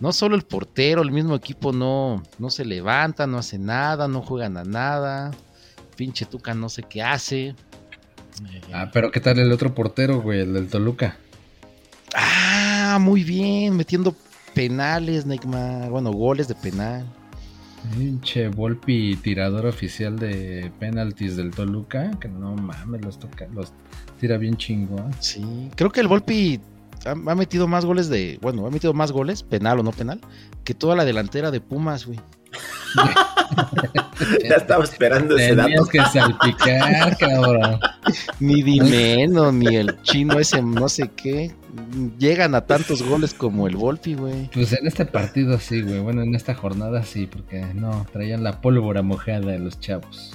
[0.00, 4.22] No solo el portero, el mismo equipo no, no se levanta, no hace nada, no
[4.22, 5.30] juegan a nada.
[5.96, 7.54] Pinche Tuca no sé qué hace.
[8.72, 10.40] Ah, pero ¿qué tal el otro portero, güey?
[10.40, 11.16] El del Toluca.
[12.14, 14.14] Ah, muy bien, metiendo
[14.54, 15.90] penales, Neymar.
[15.90, 17.06] Bueno, goles de penal.
[17.96, 22.10] Pinche Volpi, tirador oficial de penaltis del Toluca.
[22.20, 23.72] Que no mames, los toca, los
[24.20, 25.12] tira bien chingón.
[25.20, 26.61] Sí, creo que el Volpi
[27.05, 28.38] ha, ha metido más goles de.
[28.40, 30.20] Bueno, ha metido más goles, penal o no penal,
[30.64, 32.20] que toda la delantera de Pumas, güey.
[34.48, 35.68] Ya estaba esperando ese dato.
[35.68, 37.81] Tenías que salpicar, cabrón.
[38.40, 41.53] Ni Dineno, ni el chino ese no sé qué.
[42.18, 44.50] Llegan a tantos goles como el Volpi, güey.
[44.53, 45.98] Pues en este partido sí, güey.
[45.98, 50.33] Bueno, en esta jornada sí, porque no, traían la pólvora mojada de los chavos.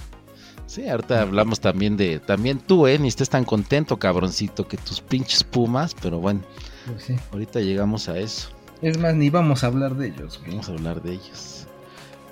[0.70, 2.20] Sí, ahorita hablamos también de.
[2.20, 6.42] También tú, eh, ni estés tan contento, cabroncito, que tus pinches Pumas, pero bueno,
[6.86, 7.16] Pues sí.
[7.32, 8.50] ahorita llegamos a eso.
[8.84, 10.52] Es más, ni vamos a hablar de ellos, güey.
[10.52, 11.66] Vamos a hablar de ellos.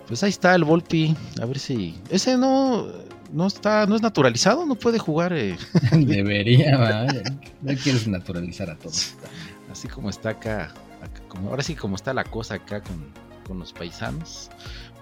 [0.07, 1.15] Pues ahí está el Volpi.
[1.41, 1.99] A ver si.
[2.11, 2.85] Ese no.
[3.33, 3.87] No está.
[3.87, 5.33] No es naturalizado, no puede jugar.
[5.33, 5.57] eh,
[5.91, 7.07] Debería, ¿va?
[7.63, 9.15] No quieres naturalizar a todos.
[9.71, 10.65] así como está acá,
[11.01, 13.03] acá como, ahora sí como está la cosa acá con,
[13.47, 14.49] con los paisanos.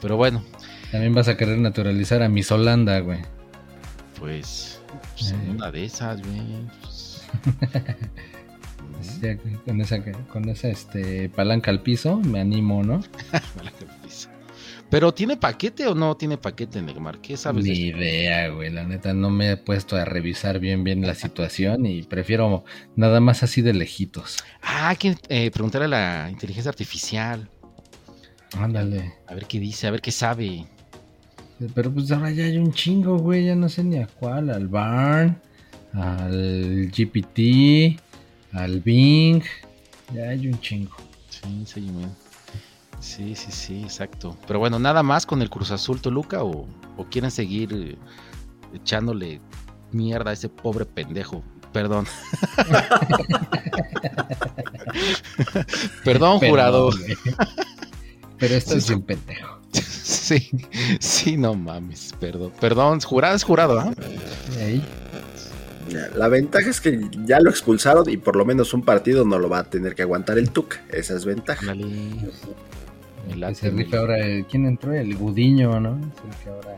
[0.01, 0.43] Pero bueno,
[0.91, 3.19] También vas a querer naturalizar a Miss Holanda, güey.
[4.19, 4.79] pues,
[5.17, 5.49] pues, en Eh.
[5.51, 6.41] una de esas, güey.
[6.81, 7.25] pues,
[9.65, 9.97] con esa,
[10.31, 13.01] con esa este, palanca al piso, me animo, ¿no?
[13.57, 14.31] Mala que pisa.
[14.89, 17.17] Pero ¿tiene paquete o no tiene paquete, Neymar?
[17.19, 18.69] ¿Qué sabes de Ni idea, güey.
[18.69, 22.63] La neta, no me he puesto a revisar bien, bien la situación y prefiero
[22.95, 24.37] nada más así de lejitos.
[24.61, 27.49] Ah, hay que eh, preguntarle a la inteligencia artificial.
[28.59, 29.13] Ándale.
[29.27, 30.65] A ver qué dice, a ver qué sabe.
[31.73, 33.45] Pero pues ahora ya hay un chingo, güey.
[33.45, 34.49] Ya no sé ni a cuál.
[34.49, 35.39] Al Barn,
[35.93, 37.99] al GPT,
[38.51, 39.43] al Bing.
[40.13, 40.95] Ya hay un chingo.
[41.29, 42.13] Sí, sí, man.
[42.99, 44.37] sí, sí, sí, exacto.
[44.47, 47.97] Pero bueno, nada más con el Cruz Azul Toluca o, o quieren seguir eh,
[48.73, 49.39] echándole
[49.91, 51.43] mierda a ese pobre pendejo.
[51.71, 52.05] Perdón.
[56.05, 56.89] Perdón, jurado.
[58.39, 59.59] Pero esto es un pendejo.
[60.05, 60.49] Sí,
[60.99, 62.51] sí, no mames, perdón.
[62.59, 63.91] Perdón, jurado es jurado, ¿ah?
[66.15, 69.49] La ventaja es que ya lo expulsaron y por lo menos un partido no lo
[69.49, 70.83] va a tener que aguantar el Tuca.
[70.91, 71.73] Esa es ventaja.
[71.73, 74.17] Que late, se rifa ahora.
[74.19, 74.93] el- ¿Quién entró?
[74.93, 75.97] El Gudiño, ¿no?
[75.97, 76.03] Es
[76.37, 76.77] el que ahora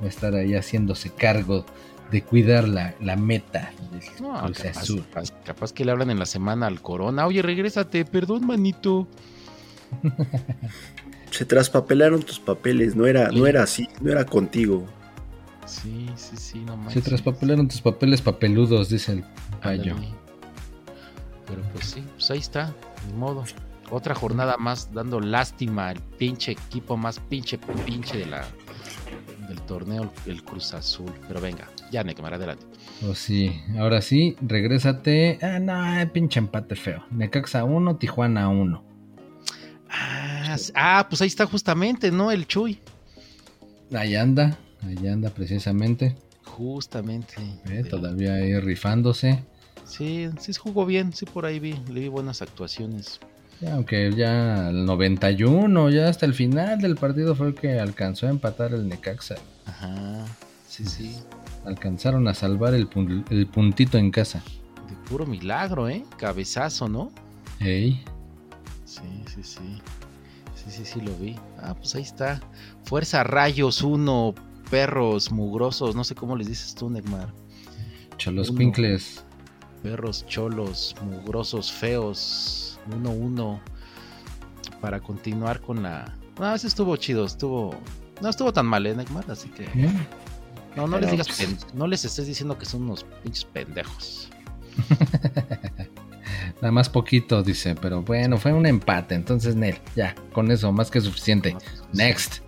[0.00, 1.64] va a estar ahí haciéndose cargo
[2.10, 5.04] de cuidar la, la meta del No, Cruz capaz, Azul.
[5.12, 7.26] capaz- capaz que le hablan en la semana al Corona.
[7.26, 9.06] Oye, regrésate, perdón, manito.
[11.30, 14.86] Se traspapelaron tus papeles, no era, no era así, no era contigo.
[15.64, 19.24] Sí, sí, sí, no Se traspapelaron tus papeles papeludos, dice el
[19.62, 19.94] payo.
[21.46, 22.74] Pero pues sí, pues ahí está,
[23.06, 23.44] ni modo.
[23.90, 28.44] Otra jornada más dando lástima al pinche equipo más pinche pinche de la
[29.48, 31.12] del torneo, el Cruz Azul.
[31.26, 32.64] Pero venga, ya Neymar, adelante.
[33.08, 35.38] O sí, ahora sí, regrésate.
[35.42, 37.04] Ah, no, pinche empate feo.
[37.10, 38.89] Necaxa 1, Tijuana 1.
[40.60, 42.30] Ah, s- ah, pues ahí está justamente, ¿no?
[42.30, 42.78] El Chuy.
[43.94, 46.16] Ahí anda, ahí anda precisamente.
[46.44, 47.34] Justamente.
[47.66, 49.42] eh, todavía ahí rifándose.
[49.84, 53.18] Sí, sí jugó bien, sí por ahí vi, le vi buenas actuaciones.
[53.60, 58.26] Ya, aunque ya al 91, ya hasta el final del partido fue el que alcanzó
[58.26, 59.34] a empatar el Necaxa.
[59.66, 60.24] Ajá,
[60.68, 61.16] sí, sí.
[61.66, 64.42] Alcanzaron a salvar el, pun- el puntito en casa.
[64.88, 66.04] De puro milagro, ¿eh?
[66.16, 67.10] Cabezazo, ¿no?
[67.58, 68.02] Ey,
[68.86, 69.02] Sí,
[69.34, 69.82] sí, sí.
[70.64, 71.36] Sí, sí, sí, lo vi.
[71.62, 72.40] Ah, pues ahí está.
[72.84, 74.34] Fuerza Rayos 1,
[74.70, 77.32] perros mugrosos, no sé cómo les dices tú, Neymar.
[78.18, 78.58] Cholos Uno.
[78.58, 79.24] Quincles.
[79.82, 82.78] Perros cholos, mugrosos, feos.
[82.90, 83.60] 1-1.
[84.80, 86.14] Para continuar con la.
[86.38, 87.74] No, ese estuvo chido, estuvo.
[88.20, 89.30] No estuvo tan mal, ¿eh, Neymar?
[89.30, 89.64] Así que.
[89.64, 89.90] ¿eh?
[90.76, 91.26] No, no les digas.
[91.28, 94.28] pues- pen- No les estés diciendo que son unos pinches pendejos.
[96.56, 100.90] Nada más poquito, dice, pero bueno, fue un empate, entonces Nel, ya, con eso, más
[100.90, 101.56] que suficiente.
[101.92, 102.38] Next.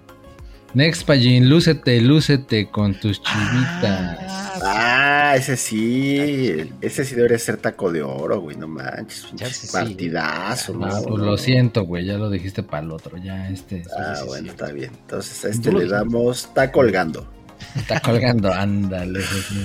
[0.75, 4.19] Next, Pallín, lúcete, lúcete con tus chivitas.
[4.65, 9.69] Ah, ese sí, ese sí debería ser taco de oro, güey, no manches, sí.
[9.71, 11.03] partidazo, No, ¿no?
[11.03, 14.45] pues lo siento, güey, ya lo dijiste para el otro, ya este Ah, Sí, bueno,
[14.45, 14.49] sí.
[14.51, 14.93] está bien.
[15.03, 17.31] Entonces a este le damos, está colgando.
[17.77, 19.21] Está colgando, ándale,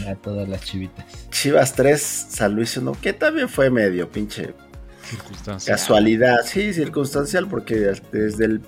[0.10, 1.06] a todas las chivitas.
[1.30, 4.54] Chivas 3, San Luis 1, que también fue medio pinche
[5.04, 5.74] Circunstancia.
[5.74, 7.76] casualidad, sí, circunstancial, porque
[8.12, 8.62] desde el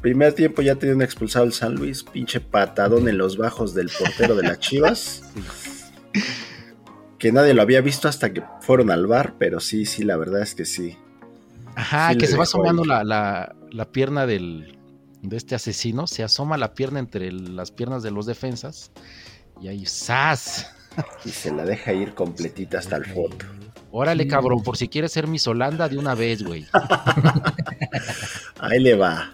[0.00, 4.34] primer tiempo ya tenían expulsado el San Luis, pinche patadón en los bajos del portero
[4.36, 5.22] de las Chivas,
[6.12, 6.20] Sí.
[7.18, 10.40] que nadie lo había visto hasta que fueron al bar, pero sí, sí, la verdad
[10.42, 10.96] es que sí.
[11.76, 14.76] Ajá, Sí que se va asomando la, la, la pierna del,
[15.22, 18.90] de este asesino, se asoma la pierna entre el- las piernas de los defensas
[19.60, 20.70] y ahí ¡zas!
[21.24, 23.46] Y se la deja ir completita hasta el foto.
[23.92, 26.64] Órale, cabrón, por si quieres ser mi Holanda de una vez, güey.
[28.58, 29.32] Ahí le va.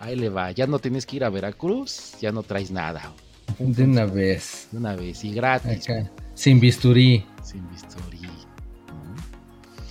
[0.00, 3.12] Ahí le va, ya no tienes que ir a Veracruz, ya no traes nada.
[3.58, 7.24] De una vez, De una vez, y gratis, acá, sin bisturí.
[7.44, 8.20] sin bisturí.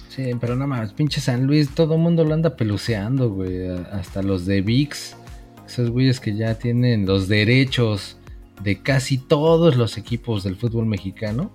[0.10, 3.70] Sí, pero nada más, pinche San Luis, todo el mundo lo anda peluceando, güey.
[3.94, 5.16] Hasta los de VIX,
[5.72, 8.18] esos güeyes que ya tienen los derechos
[8.62, 11.52] de casi todos los equipos del fútbol mexicano.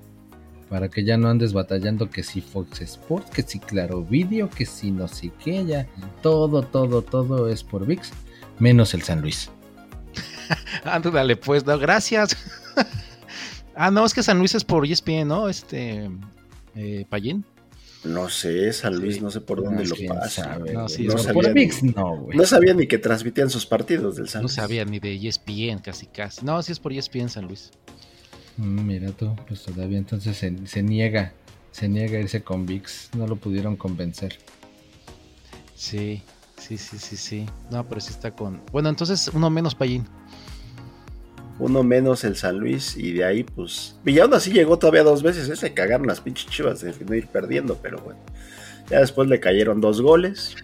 [0.71, 4.67] Para que ya no andes batallando que si Fox Sports, que si Claro Video, que
[4.67, 5.87] si no sé qué, ya.
[6.23, 8.11] Todo, todo, todo es por VIX,
[8.59, 9.49] menos el San Luis.
[10.85, 12.37] Ándale, pues, no, gracias.
[13.77, 15.49] ah, no, es que San Luis es por ESPN, ¿no?
[15.49, 16.11] Este,
[16.75, 17.45] eh, Payín.
[18.07, 19.21] No sé, San Luis, Sí.
[19.21, 20.45] no sé por dónde lo pasa.
[20.45, 22.37] sabe, No, sí, no por sabía VIX ni- no, güey.
[22.39, 24.55] No sabía ni que transmitían sus partidos del San No Luis.
[24.55, 26.45] sabía ni de ESPN, casi casi.
[26.45, 27.71] No, sí es por ESPN San Luis.
[28.57, 31.33] Mm, Mira tú, pues todavía entonces se, se niega,
[31.73, 34.39] se niega a irse con VIX, no lo pudieron convencer.
[35.75, 36.23] Sí,
[36.59, 37.47] sí, sí, sí, sí.
[37.71, 38.63] No, pero sí está con.
[38.73, 40.07] Bueno, entonces uno menos Payín.
[41.59, 43.97] Uno menos el San Luis y de ahí pues...
[44.05, 45.57] Y aún así llegó todavía dos veces, ¿eh?
[45.57, 48.21] se cagaron las pinches chivas de no ir perdiendo, pero bueno.
[48.91, 50.55] Ya después le cayeron dos goles.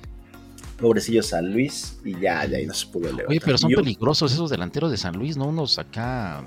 [0.78, 3.28] Pobrecillo San Luis y ya, ya ahí no se pudo levantar.
[3.28, 5.46] Oye, pero son peligrosos esos delanteros de San Luis, ¿no?
[5.46, 6.44] Unos acá.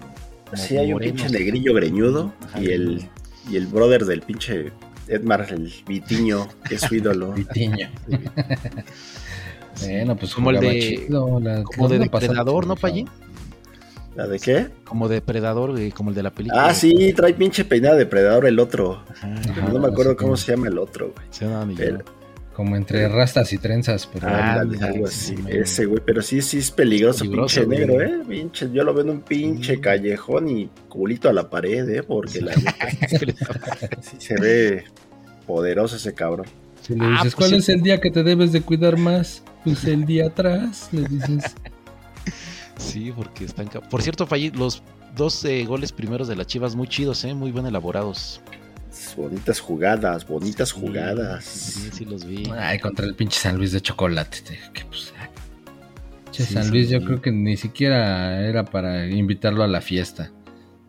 [0.53, 3.09] Sí, hay un pinche negrillo greñudo Ajá, y el,
[3.49, 4.71] y el brother del pinche
[5.07, 7.31] Edmar, el Vitiño, que es su ídolo.
[7.33, 7.89] Vitiño.
[9.81, 12.75] Bueno, pues Como el de- chido, la- Como de depredador, ¿no.
[12.77, 13.09] Payín?
[14.15, 14.67] ¿La de qué?
[14.85, 16.67] Como depredador, güey, como el de la película.
[16.67, 19.03] Ah, sí, trae pinche peinada de predador el otro.
[19.09, 19.69] Ajá, Ajá.
[19.73, 20.45] no me acuerdo sí, cómo sí.
[20.45, 21.27] se llama el otro, güey.
[21.67, 21.81] Ni yo.
[21.83, 22.05] Pero-
[22.53, 25.43] Como entre rastas y trenzas, pero Ah, ándale, algo sí, así.
[25.43, 27.79] sí, Ese, güey, pero sí, sí es peligroso, Peligroso, pinche güey.
[27.97, 28.23] negro, ¿eh?
[28.25, 29.81] Pinche, yo lo veo en un pinche Sí.
[29.81, 32.01] callejón y culito a la pared, ¿eh?
[32.03, 32.53] Porque la
[34.01, 34.85] sí se ve
[35.45, 36.45] poderoso ese cabrón.
[36.81, 37.55] si le Ah, dices, pues ¿cuál sí.
[37.57, 39.43] es el día que te debes de cuidar más?
[39.65, 41.55] Pues el día atrás, le dices.
[42.77, 43.67] Sí, porque están.
[43.89, 44.83] Por cierto, Fallí, los
[45.15, 47.33] dos eh, goles primeros de las Chivas muy chidos, ¿eh?
[47.33, 48.41] Muy bien elaborados.
[49.17, 51.43] Bonitas jugadas, bonitas Sí, jugadas.
[51.45, 52.49] Sí, sí, los vi.
[52.57, 54.39] Ay, contra el pinche San Luis de chocolate.
[54.41, 55.27] te- que, pues, ay,
[56.31, 57.05] Che, Sí, San sí, Luis yo sí.
[57.05, 60.31] creo que ni siquiera era para invitarlo a la fiesta.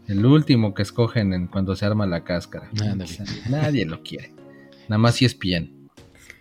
[0.09, 2.71] El último que escogen en cuando se arma la cáscara.
[2.81, 3.11] Ándale.
[3.49, 4.33] Nadie lo quiere.
[4.89, 5.89] Nada más si es bien.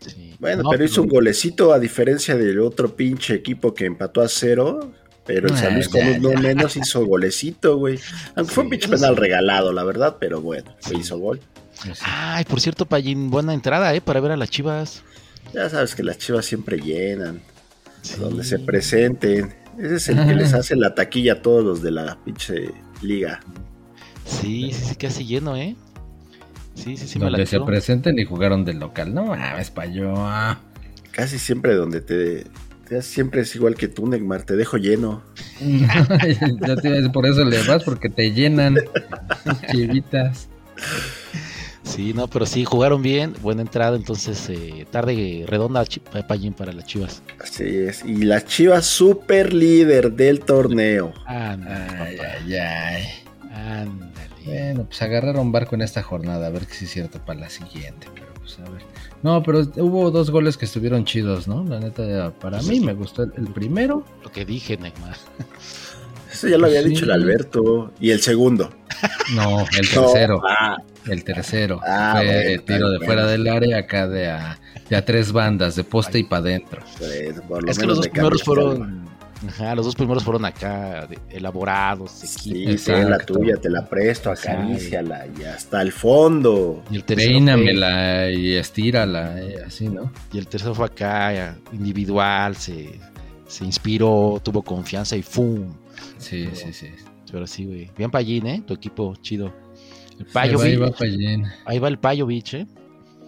[0.02, 0.36] Sí.
[0.40, 4.28] Bueno, No, pero hizo un golecito a diferencia del otro pinche equipo que empató a
[4.28, 4.92] cero.
[5.26, 6.40] Pero el San Luis uno ya.
[6.40, 8.00] menos hizo golecito, güey.
[8.36, 9.22] Aunque fue un pinche penal sí.
[9.22, 10.98] regalado, la verdad, pero bueno, se Sí.
[11.00, 11.40] hizo gol.
[12.04, 14.02] Ay, por cierto, Payín, buena entrada, ¿eh?
[14.02, 15.02] Para ver a las chivas.
[15.54, 17.42] Ya sabes que las chivas siempre llenan,
[18.02, 18.16] Sí.
[18.20, 19.56] donde se presenten.
[19.80, 23.40] Ese es el que les hace la taquilla a todos los de la pinche liga.
[24.26, 25.76] Sí, sí, sí, casi lleno, ¿eh?
[26.76, 29.14] Sí, sí, sí, me la Donde se presenten y jugaron del local.
[29.14, 30.14] No mames, pa' yo.
[31.12, 32.46] Casi siempre donde te...
[33.02, 35.24] Siempre es igual que tú, Neymar, te dejo lleno.
[35.60, 38.78] ya te por eso le vas, porque te llenan.
[39.72, 40.48] Chivitas.
[41.84, 45.86] Sí, no, pero sí, jugaron bien, buena entrada, entonces eh, tarde redonda
[46.28, 47.22] Payín para las chivas.
[47.40, 48.04] Así es.
[48.04, 51.14] Y las chivas super líder del torneo.
[51.26, 53.04] Ándale, Ay, ay, ay.
[53.54, 54.26] ándale.
[54.46, 58.08] Bueno, pues agarraron barco en esta jornada, a ver si es cierto para la siguiente,
[58.14, 58.82] pero pues a ver.
[59.24, 61.64] No, pero hubo dos goles que estuvieron chidos, ¿no?
[61.64, 64.06] La neta, para mí me gustó el, el primero.
[64.24, 65.16] Lo que dije, Neymar.
[66.32, 66.90] Eso ya lo había Sí.
[66.90, 67.92] dicho el Alberto.
[68.00, 68.70] Y el segundo.
[69.34, 70.42] No, el No, tercero.
[70.48, 70.78] ah,
[71.08, 71.80] El tercero.
[71.88, 73.06] Ah, Fue bueno, tiro de bueno.
[73.06, 76.82] fuera del área, acá de a, de a tres bandas, de poste y para adentro.
[77.00, 79.05] pues, Es que los dos primeros fueron.
[79.48, 85.28] Ajá, los dos primeros fueron acá, elaborados, Sí, ten la tuya, te la presto, acaríciala
[85.40, 86.84] y hasta el fondo.
[86.90, 90.12] Y el tercero fue, Peínamela y estírala, eh, así, ¿no?
[90.34, 93.00] y el tercero fue acá, ya, individual, se,
[93.48, 95.74] se inspiró, tuvo confianza y ¡fum!
[96.18, 96.90] Sí, sí, sí.
[97.32, 97.92] Pero sí, güey.
[97.98, 98.64] Bien Payín, ¿eh?
[98.66, 99.54] Tu equipo chido.
[100.20, 101.46] El Ahí Payo, va, ahí va Payín.
[101.66, 102.68] Ahí va el Payo, ¿eh?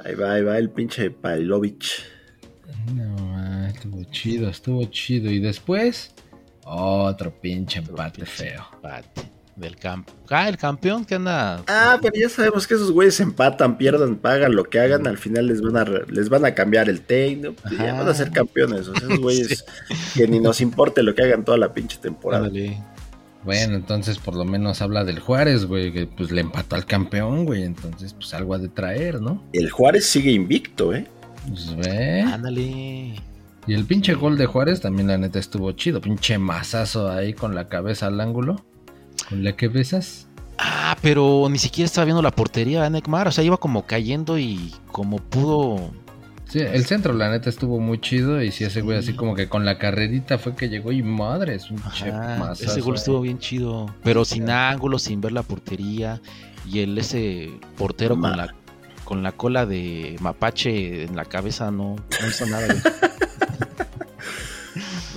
[0.05, 2.03] Ahí va, ahí va el pinche Pailovich.
[2.93, 5.31] No, estuvo chido, estuvo chido.
[5.31, 6.11] Y después,
[6.63, 8.65] otro pinche empate feo.
[8.75, 10.13] Empate del campo.
[10.29, 11.63] Ah, el campeón que anda.
[11.67, 15.47] Ah, pero ya sabemos que esos güeyes empatan, pierdan, pagan lo que hagan, al final
[15.47, 18.29] les van a, re- les van a cambiar el técnico, y ya van a ser
[18.31, 18.87] campeones.
[18.87, 19.65] O sea, esos güeyes
[20.13, 22.49] que ni nos importe lo que hagan toda la pinche temporada.
[23.43, 27.45] Bueno, entonces por lo menos habla del Juárez, güey, que pues le empató al campeón,
[27.45, 27.63] güey.
[27.63, 29.41] Entonces, pues algo ha de traer, ¿no?
[29.53, 31.07] El Juárez sigue invicto, ¿eh?
[31.47, 32.21] Pues ve.
[32.21, 33.15] Ándale.
[33.67, 35.99] Y el pinche gol de Juárez también, la neta, estuvo chido.
[36.01, 38.63] Pinche mazazo ahí con la cabeza al ángulo.
[39.29, 40.27] Con la que besas.
[40.57, 43.27] Ah, pero ni siquiera estaba viendo la portería de Neymar.
[43.27, 45.91] O sea, iba como cayendo y como pudo.
[46.45, 48.41] Sí, el centro, la neta, estuvo muy chido.
[48.41, 51.55] Y sí, ese güey así como que con la carrerita fue que llegó y madre,
[51.55, 52.71] es un pinche Ajá, mazazo.
[52.71, 52.99] ese gol ahí.
[52.99, 53.93] estuvo bien chido.
[54.03, 56.21] Pero sin ángulo, sin ver la portería.
[56.65, 58.55] Y el ese portero Ma- con la
[59.07, 62.67] con la cola de mapache en la cabeza no, no hizo nada.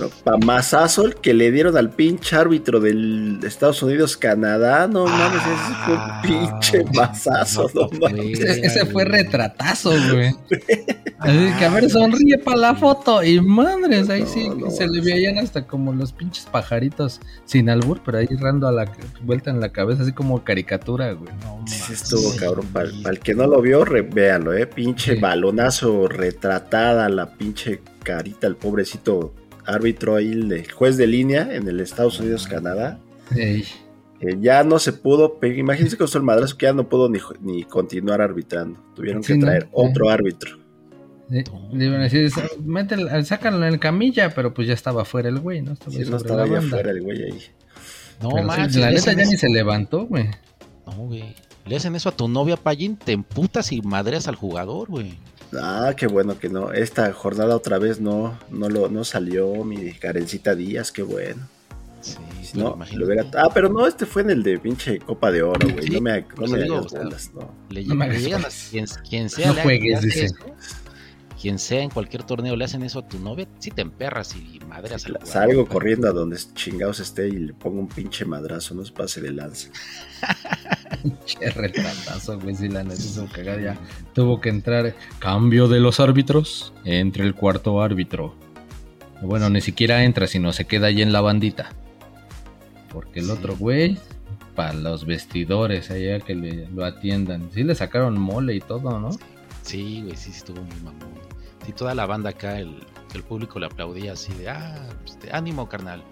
[0.07, 0.11] güey.
[0.17, 0.23] ¿no?
[0.23, 4.87] Pa mazazo el que le dieron al pinche árbitro del de Estados Unidos, Canadá.
[4.87, 8.39] No mames, ese fue Ah, un pinche mazazo, no mames.
[8.39, 10.35] Ese, ese fue retratazo, güey.
[11.19, 13.23] Así que a ver, sonríe para la foto.
[13.23, 17.69] Y madres, ahí No, sí no, se le veían hasta como los pinches pajaritos sin
[17.69, 21.31] albur, pero ahí rando a la vuelta en la cabeza, así como caricatura, güey.
[21.43, 22.39] No, Sí, estuvo Sí.
[22.39, 22.65] cabrón.
[22.73, 24.65] Para el que no lo vio, re- véanlo, ¿eh?
[24.65, 25.19] Pinche Sí.
[25.19, 29.33] balonazo retratada, la pinche carita, el pobrecito
[29.65, 32.99] árbitro ahí, el de- juez de línea en el Estados Unidos, Canadá.
[33.35, 33.65] Ey.
[34.19, 37.17] que ya no se pudo, imagínense que costó el madrazo que ya no pudo ni,
[37.41, 38.79] ni continuar arbitrando.
[38.95, 39.69] Tuvieron Sí, que traer Sí.
[39.73, 40.59] otro árbitro.
[41.31, 41.43] Eh,
[41.73, 42.29] Le iban a decir,
[42.63, 45.71] mételo, sácalo en camilla, pero pues ya estaba fuera el güey, ¿no?
[45.71, 47.41] Estaba Si ahí no estaba ya afuera el güey ahí.
[48.21, 50.29] No, Pero sí, manches, la neta ya ni se levantó, güey.
[50.85, 51.35] No, güey.
[51.65, 55.13] Le hacen eso a tu novia, Payín, te emputas y madreas al jugador, güey.
[55.59, 56.71] Ah, qué bueno que no.
[56.71, 61.47] Esta jornada otra vez no, no, lo, no salió mi Karencita Díaz, qué bueno.
[62.01, 62.97] Sí, Si pero no, imagínate.
[62.99, 65.85] lo hubiera- Ah, pero no, este fue en el de pinche Copa de Oro, güey.
[65.87, 67.51] Sí, no me, no me digo, hagas o sea, bolas, no.
[67.69, 68.67] Le, No me le llegan a juegues.
[68.71, 70.25] quien, quien sea, No juegues, dice.
[70.25, 70.35] eso,
[71.41, 74.59] quien sea en cualquier torneo le hacen eso a tu novia, sí te emperras y
[74.67, 75.27] madreas al jugador.
[75.33, 79.21] Salgo corriendo a donde chingados esté y le pongo un pinche madrazo, no se pase
[79.21, 79.69] de lanza.
[81.25, 83.77] Che retratazo, güey, sí, la neta hizo cagar ya.
[84.13, 88.35] Tuvo que entrar cambio de los árbitros entre el cuarto árbitro.
[89.21, 91.69] Bueno, ni siquiera entra, sino se queda ahí en la bandita.
[92.91, 93.31] Porque el Sí.
[93.31, 93.97] otro güey,
[94.55, 97.49] para los vestidores allá que le, lo atiendan.
[97.53, 99.09] Sí le sacaron mole y todo, ¿no?
[99.63, 101.13] Sí, güey, sí, sí estuvo muy mamón.
[101.65, 102.75] Sí, toda la banda acá, el,
[103.13, 106.03] el público le aplaudía así de, ah, pues, de ánimo, carnal.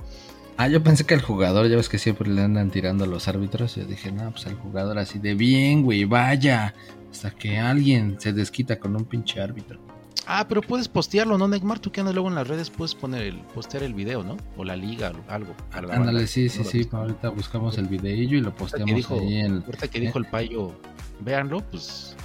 [0.57, 3.29] Ah, yo pensé que el jugador, ya ves que siempre le andan tirando a los
[3.29, 3.75] árbitros.
[3.75, 6.73] Yo dije, no, pues el jugador así de bien, güey, vaya.
[7.09, 9.79] Hasta que alguien se desquita con un pinche árbitro.
[10.27, 11.79] Ah, pero puedes postearlo, ¿no, Neymar?
[11.79, 14.37] Tú que andas luego en las redes, puedes poner el, postear el video, ¿no?
[14.57, 15.55] O la liga, o algo.
[15.71, 16.87] Ándale, sí, sí, sí.
[16.91, 20.73] Ahorita buscamos el videillo y lo posteamos dijo, ahí en ahorita que dijo el payo,
[21.21, 22.15] véanlo, pues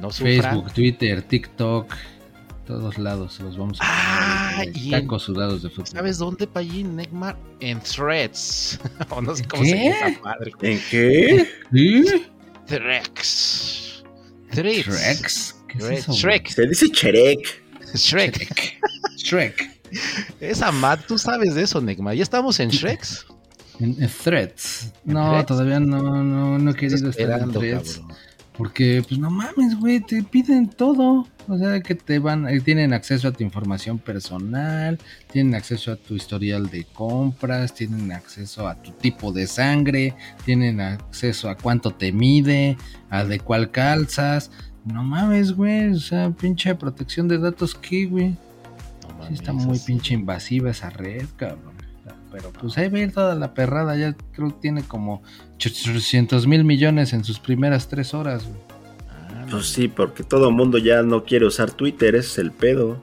[0.00, 0.42] no sufran.
[0.42, 1.92] Facebook, Twitter, TikTok,
[2.70, 4.76] todos lados los vamos a Ah, poner.
[4.76, 5.86] y en- Tacos sudados de fútbol.
[5.88, 7.36] ¿Sabes dónde, Payín, Neymar?
[7.60, 8.78] En Threads.
[9.10, 9.68] o no sé cómo ¿Qué?
[9.70, 10.52] se llama esa madre.
[10.62, 11.48] ¿En qué?
[11.72, 12.04] ¿Sí?
[12.66, 14.04] Threads.
[14.50, 14.86] Threads.
[14.86, 15.56] Shreks.
[15.68, 15.98] ¿Qué es Shrek.
[15.98, 16.12] eso?
[16.12, 16.48] Shrek.
[16.48, 17.62] Se dice Cherek.
[17.94, 18.78] Shrek.
[19.16, 19.80] Shrek.
[20.40, 22.14] Esa mad, tú sabes de eso, Neymar.
[22.14, 23.26] Ya estamos en Shreks.
[23.80, 24.92] En, en Threads.
[25.06, 25.46] ¿En No, Threads?
[25.46, 27.98] todavía no, no, no he querido estar en Threads.
[27.98, 28.16] cabrón.
[28.60, 31.26] Porque, pues no mames, güey, te piden todo.
[31.48, 34.98] O sea, que te van, eh, tienen acceso a tu información personal,
[35.32, 40.82] tienen acceso a tu historial de compras, tienen acceso a tu tipo de sangre, tienen
[40.82, 42.76] acceso a cuánto te mide,
[43.08, 44.50] a de cuál calzas.
[44.84, 48.36] No mames, güey, o sea, pinche protección de datos, ¿qué, güey?
[49.18, 51.69] No Sí está muy pinche invasiva esa red, cabrón.
[52.32, 53.96] Pero pues ahí va a ir toda la perrada.
[53.96, 55.22] Ya creo que tiene como
[55.56, 58.58] 800 mil millones en sus primeras tres horas, güey.
[59.08, 62.52] Ah, Pues sí, porque todo el mundo ya no quiere usar Twitter, ese es el
[62.52, 63.00] pedo.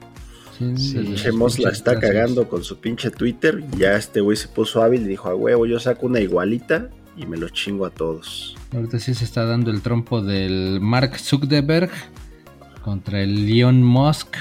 [0.58, 3.64] Sí, Sí, Moss la está cagando con su pinche Twitter.
[3.74, 6.90] Y ya este güey se puso hábil y dijo, a huevo, yo saco una igualita
[7.16, 8.56] y me lo chingo a todos.
[8.74, 11.92] Ahorita sí se está dando el trompo del Mark Zuckerberg
[12.84, 14.36] contra el Elon Musk.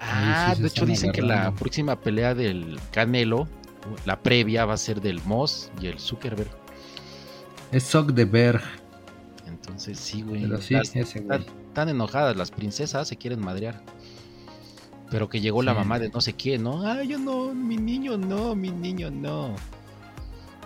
[0.00, 3.48] Ah, sí de hecho dicen que la próxima pelea del Canelo,
[4.06, 6.50] la previa va a ser del Moss y el Zuckerberg.
[7.72, 8.62] Es Zuckerberg.
[9.46, 10.42] Entonces sí, güey.
[10.42, 11.38] Pero sí, las- ese güey.
[11.40, 13.82] están, están enojadas las princesas, se quieren madrear.
[15.10, 16.86] Pero que llegó la mamá de no sé quién, ¿no?
[16.86, 19.54] Ay, yo no, mi niño no, mi niño no.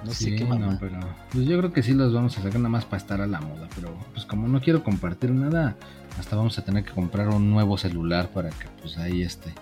[0.05, 0.79] No sé qué no, mamá.
[0.81, 0.99] pero
[1.31, 3.41] pues yo creo que sí los vamos a sacar nada más para estar a la
[3.41, 3.69] moda.
[3.77, 5.77] Pero pues como no quiero compartir nada,
[6.19, 9.53] hasta vamos a tener que comprar un nuevo celular para que pues ahí esté.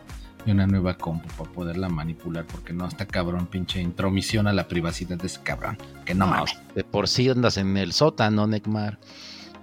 [0.47, 2.47] Y una nueva compu para poderla manipular.
[2.47, 5.76] Porque no, está cabrón, pinche intromisión a la privacidad de ese cabrón.
[6.05, 6.59] Que no, No, mames.
[6.74, 8.99] de por sí andas en el sótano, Necmar.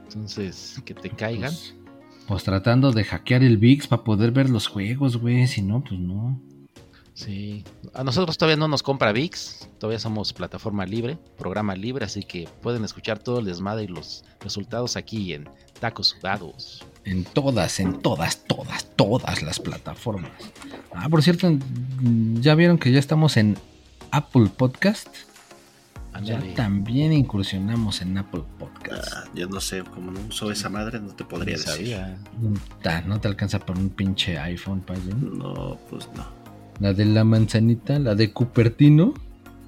[0.03, 1.51] Entonces, que te caigan.
[1.51, 1.73] Pues,
[2.27, 5.47] pues tratando de hackear el VIX para poder ver los juegos, güey.
[5.47, 6.39] Si no, pues no.
[7.13, 7.63] Sí.
[7.95, 9.69] A nosotros todavía no nos compra VIX.
[9.79, 12.05] Todavía somos plataforma libre, programa libre.
[12.05, 15.49] Así que pueden escuchar todo el desmadre y los resultados aquí en
[15.79, 16.85] Tacos Sudados.
[17.07, 20.29] En todas, en todas, todas, todas las plataformas.
[20.93, 23.57] Ah, por cierto, mm, ya vieron que ya estamos en
[24.11, 25.07] Apple Podcast.
[26.23, 29.07] Ya también incursionamos en Apple Podcast.
[29.15, 31.71] Ah, yo no sé, como no uso esa madre, no te podría decir.
[31.71, 32.17] sabía.
[33.05, 35.37] No te alcanza por un pinche iPhone, payón.
[35.37, 36.25] No, pues no.
[36.79, 39.13] La de la manzanita, la de Cupertino,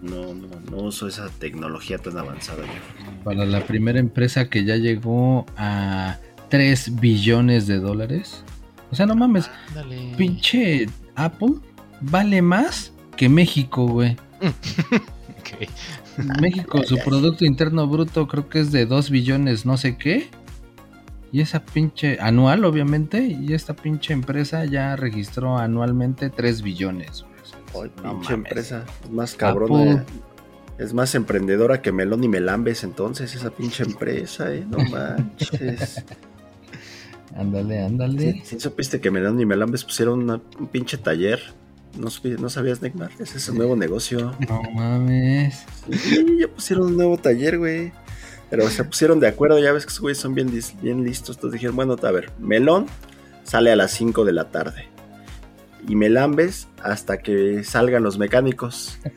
[0.02, 3.24] No, no, no uso esa tecnología tan avanzada yo.
[3.24, 6.18] para la primera empresa que ya llegó a
[6.50, 8.44] 3 billones de dólares.
[8.92, 9.50] O sea, no mames,
[10.18, 11.56] pinche Apple
[12.02, 14.18] vale más que México, güey.
[15.40, 15.70] Ok.
[16.42, 20.30] México, su Producto Interno Bruto creo que es de 2 billones, no sé qué.
[21.32, 27.24] Y esa pinche, anual obviamente, y esta pinche empresa ya registró anualmente 3 billones.
[27.74, 27.90] güey.
[27.98, 28.50] Ay, No pinche mames.
[28.52, 28.86] empresa.
[29.04, 30.02] Es más cabrona.
[30.02, 30.06] Apple.
[30.78, 34.66] Es más emprendedora que Melón y Melambes entonces, esa pinche empresa, eh.
[34.70, 36.04] No manches.
[37.36, 38.34] Ándale, ándale.
[38.34, 41.40] ¿Sí, sí supiste que Melón y Melambes pusieron una- un pinche taller?
[41.98, 43.12] ¿No, supi- ¿No sabías, Neymar?
[43.20, 44.36] Ese es un nuevo negocio.
[44.48, 45.64] No mames.
[45.92, 47.92] Sí, ya pusieron un nuevo taller, güey.
[48.50, 50.52] Pero se pusieron de acuerdo, ya ves que esos güeyes son bien,
[50.82, 51.36] bien listos.
[51.38, 52.88] Entonces dijeron, bueno, a ver, Melón
[53.44, 54.88] sale a las 5 de la tarde.
[55.88, 58.98] Y Melambes hasta que salgan los mecánicos.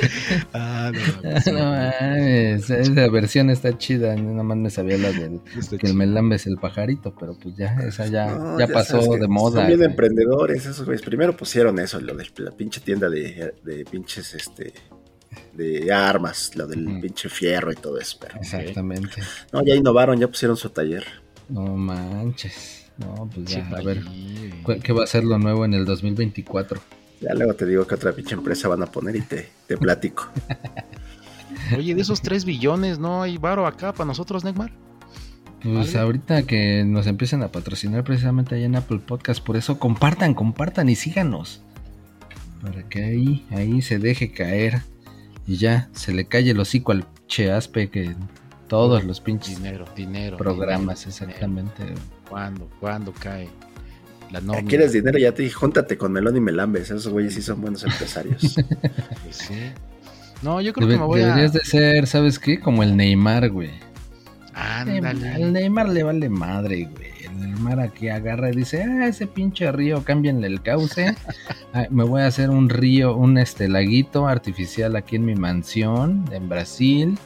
[0.52, 4.14] Ah, no, no mames, esa versión está chida.
[4.16, 5.40] Nada más me sabía la del
[5.78, 9.00] que el melambe es el pajarito, pero pues ya, esa ya, No, ya ya pasó
[9.16, 9.60] de moda.
[9.60, 9.90] Son bien güey.
[9.90, 11.02] emprendedores esos güeyes.
[11.02, 14.72] Primero pusieron eso, lo de la pinche tienda de, de pinches, este,
[15.54, 18.18] de armas, lo del pinche fierro y todo eso.
[18.20, 19.20] Pero, Exactamente.
[19.52, 21.04] no, ya innovaron, ya pusieron su taller.
[21.48, 22.86] No manches.
[22.98, 24.02] No, pues ya, Sí, a ver.
[24.04, 24.62] Payín.
[24.62, 26.80] ¿cu- ¿Qué va a ser lo nuevo en el 2024?
[27.20, 30.28] Ya luego te digo que otra pinche empresa van a poner y te, te platico.
[31.76, 34.70] Oye, de esos 3 billones, ¿no hay varo acá para nosotros, Neymar?
[35.62, 35.98] Pues Vale.
[35.98, 40.88] ahorita que nos empiecen a patrocinar precisamente ahí en Apple Podcast, por eso compartan, compartan
[40.88, 41.60] y síganos.
[42.62, 44.82] Para que ahí, ahí se deje caer
[45.46, 48.14] y ya se le calle el hocico al che aspe que
[48.68, 50.36] todos los pinches Dinero, dinero.
[50.36, 51.82] programas, dinero, exactamente.
[51.84, 52.00] dinero.
[52.28, 52.68] ¿Cuándo?
[52.80, 53.48] ¿Cuándo cae
[54.30, 54.68] la nómina?
[54.68, 55.18] ¿Quieres dinero?
[55.18, 56.84] Ya te dije, júntate con Melón y Melambes.
[56.90, 58.56] Esos güeyes sí son buenos empresarios.
[59.22, 59.54] Pues sí.
[60.42, 61.26] No, yo creo Debe- que me voy a...
[61.26, 62.60] deberías de ser, ¿sabes qué?
[62.60, 63.70] Como el Neymar, güey.
[64.54, 65.28] Ándale.
[65.30, 67.08] Al Neymar le vale madre, güey.
[67.24, 71.14] El Neymar aquí agarra y dice, ah, ese pinche río, cámbienle el cauce.
[71.90, 76.48] Me voy a hacer un río, un este laguito artificial aquí en mi mansión, en
[76.48, 77.18] Brasil.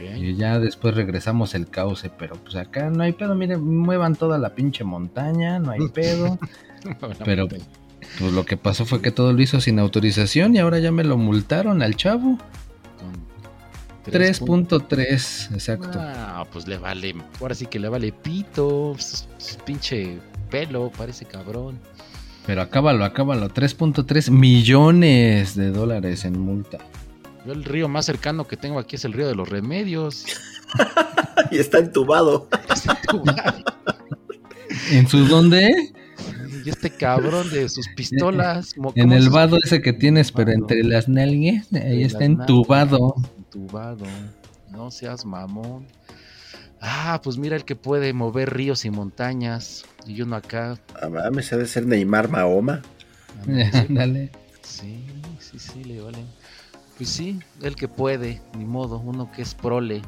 [0.00, 4.38] Y ya después regresamos el cauce, pero pues acá no hay pedo, miren, muevan toda
[4.38, 6.38] la pinche montaña, no hay pedo.
[7.24, 10.92] Pero pues lo que pasó fue que todo lo hizo sin autorización y ahora ya
[10.92, 12.38] me lo multaron al chavo.
[12.98, 13.12] Con
[14.04, 14.82] tres puntos.
[14.84, 15.98] 3.3, exacto.
[16.00, 17.14] Ah, pues le vale.
[17.40, 18.96] Ahora sí que le vale pito.
[19.64, 20.18] pinche
[20.50, 21.80] pelo, parece cabrón.
[22.46, 23.48] Pero acábalo, acábalo.
[23.48, 26.78] 3.3 millones de dólares en multa.
[27.46, 30.26] Yo el río más cercano que tengo aquí es el río de los remedios.
[31.50, 32.48] y está entubado.
[34.90, 35.92] ¿En su dónde?
[36.66, 38.74] y este cabrón de sus pistolas.
[38.76, 43.14] En ¿cómo el vado ese que tienes, pero entre las nalgues, ahí está entubado.
[43.16, 44.04] nalgas, Entubado.
[44.72, 45.86] No seas mamón.
[46.80, 49.84] Ah, pues mira el que puede mover ríos y montañas.
[50.06, 50.80] Y uno acá.
[51.00, 52.82] Ah, mames, ha de ser Neymar Mahoma.
[53.72, 54.30] Ándale.
[54.66, 55.06] Sí,
[55.38, 56.26] sí, sí, le valen.
[56.96, 60.02] Pues sí, el que puede, ni modo, uno que es prole.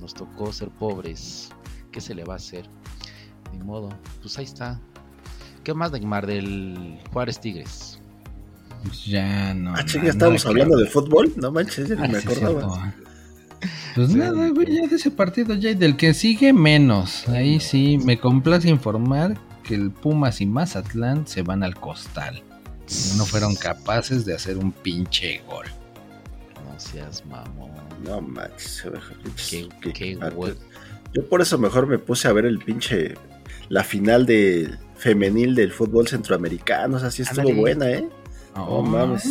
[0.00, 1.50] Nos tocó ser pobres.
[1.90, 2.66] ¿Qué se le va a hacer?
[3.52, 3.88] Ni modo,
[4.22, 4.80] pues ahí está.
[5.64, 7.98] ¿Qué más, Neymar, del Juárez Tigres?
[8.84, 9.74] Pues ya no.
[9.74, 11.32] Ah, chinga, estábamos no, hablando de fútbol.
[11.36, 12.94] No manches, ya Ah, me sí, acordaba.
[13.96, 17.28] Pues nada, güey, ya de ese partido ya y del que sigue menos.
[17.28, 22.44] Ahí sí, me complace informar que el Pumas y Mazatlán se van al costal.
[23.16, 25.66] No fueron capaces de hacer un pinche gol.
[26.64, 27.70] No seas mamón.
[28.04, 28.84] No manches,
[29.24, 30.30] pinches- Qué, qué- qué ah,
[31.12, 33.14] Yo por eso mejor me puse a ver el pinche.
[33.68, 36.96] La final de femenil del fútbol centroamericano.
[36.96, 37.60] O sea, sí estuvo Ándale.
[37.60, 38.08] buena, ¿eh?
[38.56, 39.24] Oh, mames.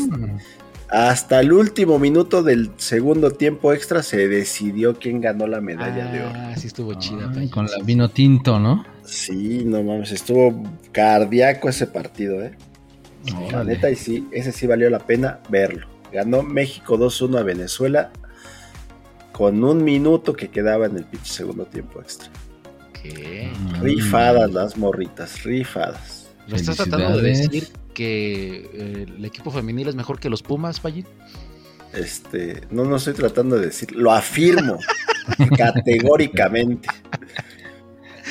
[0.90, 6.22] Hasta el último minuto del segundo tiempo extra se decidió quién ganó la medalla de
[6.24, 6.34] oro.
[6.36, 7.30] Ah, sí estuvo chida.
[7.36, 8.86] Ay, con la vino tinto, ¿no?
[9.04, 12.56] Sí, no mames, estuvo cardíaco ese partido, ¿eh?
[13.52, 15.88] La neta, y sí, ese sí valió la pena verlo.
[16.12, 18.12] Ganó México 2-1 a Venezuela
[19.32, 22.30] con un minuto que quedaba en el pinche segundo tiempo extra.
[22.94, 23.52] ¿Qué?
[23.60, 23.82] Mm.
[23.82, 26.30] Rifadas las morritas, rifadas.
[26.48, 30.80] ¿Me estás tratando de decir que eh, el equipo femenil es mejor que los Pumas,
[30.80, 31.06] Payín?
[31.94, 34.80] Este, no, no estoy tratando de decir, lo afirmo
[35.58, 36.88] categóricamente.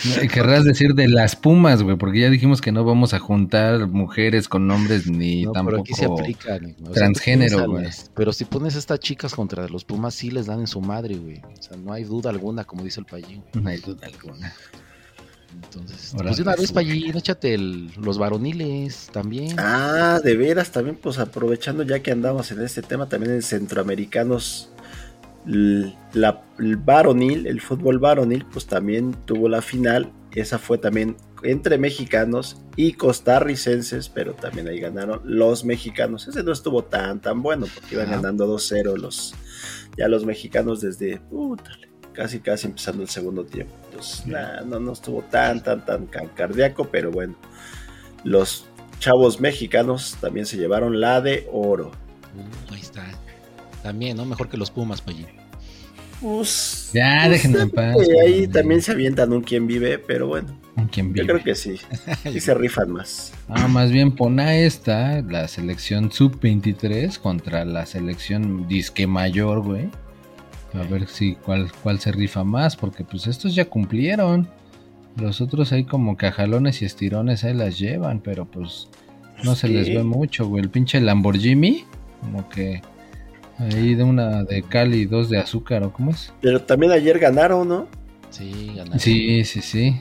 [0.33, 4.49] Querrás decir de las Pumas, güey, porque ya dijimos que no vamos a juntar mujeres
[4.49, 5.71] con nombres ni No, tampoco.
[5.71, 6.59] pero aquí se aplica.
[6.59, 7.87] Nick, o sea, transgénero, güey.
[8.15, 11.17] Pero si pones a estas chicas contra los Pumas, sí les dan en su madre,
[11.17, 11.39] güey.
[11.59, 13.43] O sea, no hay duda alguna, como dice el Payín.
[13.53, 13.65] güey.
[13.65, 14.53] No hay duda alguna.
[15.55, 16.81] Entonces, Ahora pues de una vez, resulta.
[16.81, 19.57] Payín, échate el- los varoniles también.
[19.59, 24.69] Ah, de veras, también pues aprovechando ya que andamos en este tema, también en centroamericanos,
[25.47, 31.79] la, el varonil, el fútbol varonil, pues también tuvo la final, esa fue también entre
[31.79, 37.67] mexicanos y costarricenses, pero también ahí ganaron los mexicanos, ese no estuvo tan tan bueno,
[37.73, 38.17] porque iban Ah.
[38.17, 39.35] ganando 2-0 los,
[39.97, 41.21] ya los mexicanos desde,
[42.13, 46.29] casi casi empezando el segundo tiempo, entonces nah, no, no estuvo tan tan tan ca-
[46.35, 47.37] cardíaco, pero bueno,
[48.25, 48.67] los
[48.99, 51.93] chavos mexicanos también se llevaron la de oro.
[52.35, 53.05] Uh, ahí está.
[53.87, 54.25] También, ¿no?
[54.25, 55.27] Mejor que los Pumas, Payín.
[56.21, 57.97] Pues, Ya, pues, déjenme en paz.
[58.25, 60.49] ahí también se avientan un quien vive, pero bueno,
[60.91, 61.27] ¿Quién yo vive?
[61.27, 61.77] creo que sí,
[62.33, 63.33] sí se rifan más.
[63.49, 69.89] Ah, más bien pon a esta, la selección sub-23 contra la selección disque mayor, güey.
[70.75, 74.49] A ver si cuál, cuál se rifa más, porque pues estos ya cumplieron.
[75.17, 78.89] Los otros ahí como cajalones y estirones ahí las llevan, pero pues
[79.45, 79.73] no se Sí.
[79.75, 80.63] les ve mucho, güey.
[80.63, 81.85] El pinche Lamborghini,
[82.21, 82.83] como que
[83.59, 86.33] ahí de una de cal y dos de azúcar, ¿o cómo es?
[86.41, 87.89] Pero también ayer ganaron, ¿no?
[88.31, 88.99] Sí, ganaron.
[89.01, 90.01] Sí, sí, sí.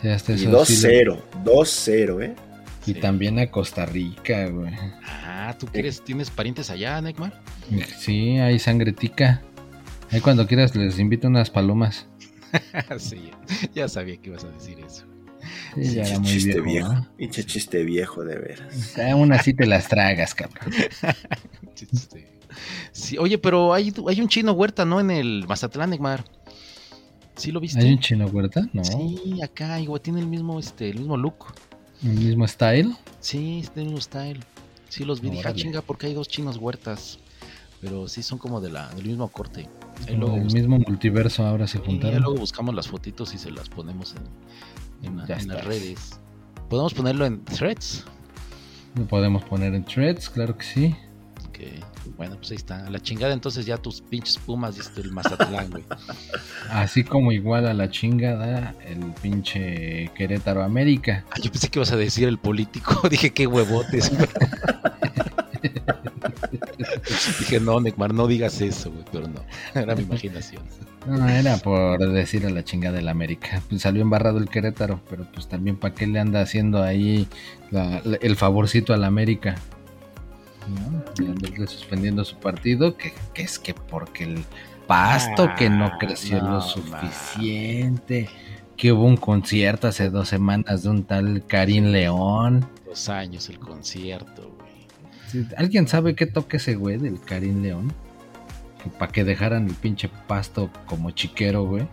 [0.00, 2.34] Sí, hasta Y eso sí lo- 2-0, 2-0, ¿eh?
[2.86, 3.00] Y Sí.
[3.00, 4.72] también a Costa Rica, güey.
[5.04, 7.42] Ah, ¿tú quieres, tienes parientes allá, Neymar?
[7.98, 9.42] Sí, hay sangretica.
[10.10, 12.08] Ahí cuando quieras les invito unas palomas.
[12.98, 13.30] sí,
[13.74, 15.04] ya sabía que ibas a decir eso.
[15.74, 17.06] Sí, ya era Pinche muy chiste viejo.
[17.18, 17.42] viejo.
[17.46, 18.98] chiste viejo, de veras.
[18.98, 20.72] Aún así te las tragas, cabrón.
[21.92, 22.39] Este,
[22.92, 25.00] Sí, oye, pero hay, hay un chino huerta, ¿no?
[25.00, 26.24] En el Mazatlán, Neymar.
[27.36, 27.80] ¿Sí lo viste?
[27.80, 28.68] ¿Hay un chino huerta?
[28.72, 28.84] No.
[28.84, 31.46] Sí, acá, igual tiene el mismo, este, el mismo look.
[32.02, 32.94] ¿El mismo style?
[33.20, 34.40] Sí, tiene el mismo style.
[34.88, 35.30] Sí, los vi.
[35.30, 37.18] Dije, ah, chinga, porque hay dos chinos huertas.
[37.80, 39.68] Pero sí son como de la, del mismo corte.
[40.00, 42.20] Ahí Como luego, el mismo multiverso ahora se juntaron.
[42.20, 44.14] luego buscamos las fotitos y se las ponemos
[45.02, 45.16] en, en
[45.48, 46.20] las redes.
[46.68, 48.04] Podemos ponerlo en threads.
[48.96, 50.96] Lo podemos poner en threads, claro que sí.
[51.48, 51.58] Ok.
[52.16, 52.86] Bueno, pues ahí está.
[52.86, 55.84] A la chingada entonces ya tus pinches pumas y este, el Mazatlán, güey.
[56.70, 61.24] Así como igual a la chingada el pinche Querétaro América.
[61.30, 63.08] Ah, yo pensé que ibas a decir el político.
[63.10, 64.28] Dije, qué huevotes, güey.
[67.38, 69.04] Dije, no, Neymar, no digas eso, güey.
[69.12, 69.44] Pero no,
[69.74, 70.62] era mi imaginación.
[71.06, 73.62] No, era por decir a la chingada del América.
[73.68, 77.26] Pues salió embarrado el Querétaro, pero pues también para qué le anda haciendo ahí
[77.70, 79.56] la- la- el favorcito al América.
[81.66, 84.44] Suspendiendo su partido, que, que es que porque el
[84.86, 88.28] pasto que no Ah, creció no, lo suficiente,
[88.76, 92.68] que hubo un concierto hace dos semanas de un tal Karim León.
[92.86, 95.46] Dos años el concierto, güey.
[95.56, 97.92] ¿Alguien sabe qué toca ese güey del Karim León?
[98.98, 101.86] Para que dejaran el pinche pasto como chiquero, güey.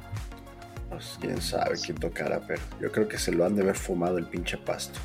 [0.89, 4.17] Pues quién sabe quién tocará, pero yo creo que se lo han de haber fumado
[4.17, 4.99] el pinche pasto.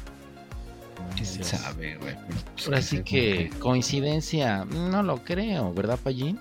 [1.15, 2.15] ¿Quién sabe, güey?
[2.55, 6.39] Pues, Ahora sí sé, que coincidencia, no lo creo, ¿verdad, Pallín?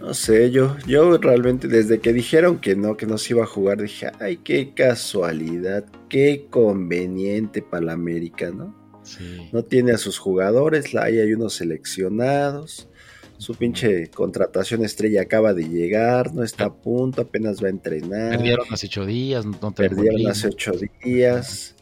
[0.00, 3.46] No sé, yo, yo realmente desde que dijeron que no, que no se iba a
[3.46, 8.74] jugar, dije, ay, qué casualidad, qué conveniente para la América, ¿no?
[9.02, 9.48] Sí.
[9.52, 12.88] No tiene a sus jugadores, la- ahí hay unos seleccionados.
[13.38, 18.30] Su pinche contratación estrella acaba de llegar, no está a punto, apenas va a entrenar.
[18.30, 21.73] Perdieron hace ocho días, no te Perdieron hace ocho días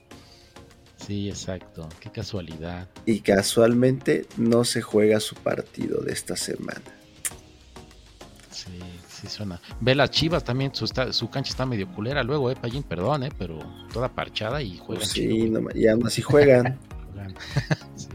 [1.06, 1.88] Sí, exacto.
[2.00, 2.88] Qué casualidad.
[3.06, 6.80] y casualmente no se juega su partido de esta semana.
[8.50, 8.78] Sí,
[9.08, 9.60] sí suena.
[9.80, 13.24] Ve las Chivas también, su, está- su cancha está medio culera luego, eh, Pallín, perdón,
[13.24, 13.58] eh, pero
[13.92, 16.78] toda parchada y juegan Pues sí, no y aún así juegan.
[17.96, 18.08] Sí.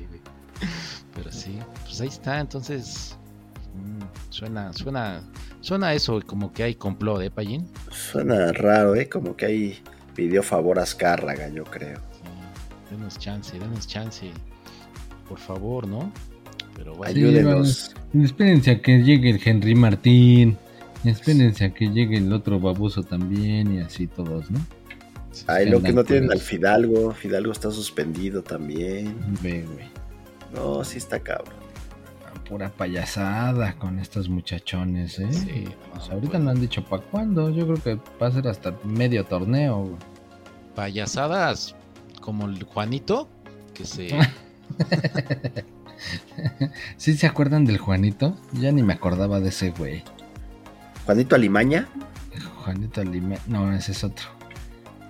[1.15, 3.17] Pero sí, pues ahí está, entonces
[3.73, 5.21] mm, suena, suena,
[5.61, 7.67] suena eso como que hay complot, eh, Pallín.
[7.91, 9.09] Suena raro, ¿eh?
[9.09, 9.79] Como que ahí
[10.15, 11.99] pidió favor a Azcárraga, yo creo.
[12.91, 14.31] Denos chance, denos chance.
[15.27, 16.11] Por favor, ¿no?
[16.75, 17.13] Pero bueno.
[17.13, 17.95] Sí, Ayúdenos.
[18.13, 20.57] Espérense a que llegue el Henry Martín.
[21.03, 24.59] Espérense a que llegue el otro baboso también y así todos, ¿no?
[25.47, 26.41] Ay, lo que no tienen puros.
[26.41, 27.11] al Fidalgo.
[27.11, 29.15] Fidalgo está suspendido también.
[29.43, 29.85] Ve, güey.
[30.53, 31.55] No, sí está cabrón.
[32.49, 35.27] Pura payasada con estos muchachones, ¿eh?
[35.31, 36.45] Sí, Pues ahorita bueno.
[36.45, 37.49] no han dicho para cuándo.
[37.49, 39.79] Yo creo que va a ser hasta medio torneo.
[39.83, 39.95] güey.
[40.73, 41.75] payasadas
[42.27, 43.29] como el Juanito,
[43.73, 44.09] que se...
[46.97, 48.35] ¿Sí se acuerdan del Juanito?
[48.51, 50.03] Ya ni me acordaba de ese güey.
[51.05, 51.87] Juanito Alimaña.
[52.65, 53.37] Juanito Lima.
[53.47, 54.25] No, ese es otro.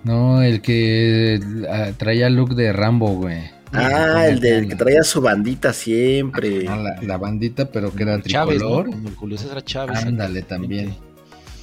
[0.04, 3.50] No, el que ah, traía look de Rambo, güey.
[3.72, 6.68] Ah, el del que traía su bandita siempre.
[6.68, 8.84] Ah, la, la bandita, pero que era Chávez, ¿no?
[8.84, 9.14] tricolor.
[9.16, 10.04] Julio César Chávez.
[10.04, 10.94] Ándale también.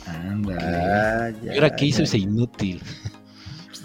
[0.06, 0.60] Ándale.
[0.62, 2.04] Ah, Y ya, ahora que hizo ya.
[2.04, 2.82] ese inútil.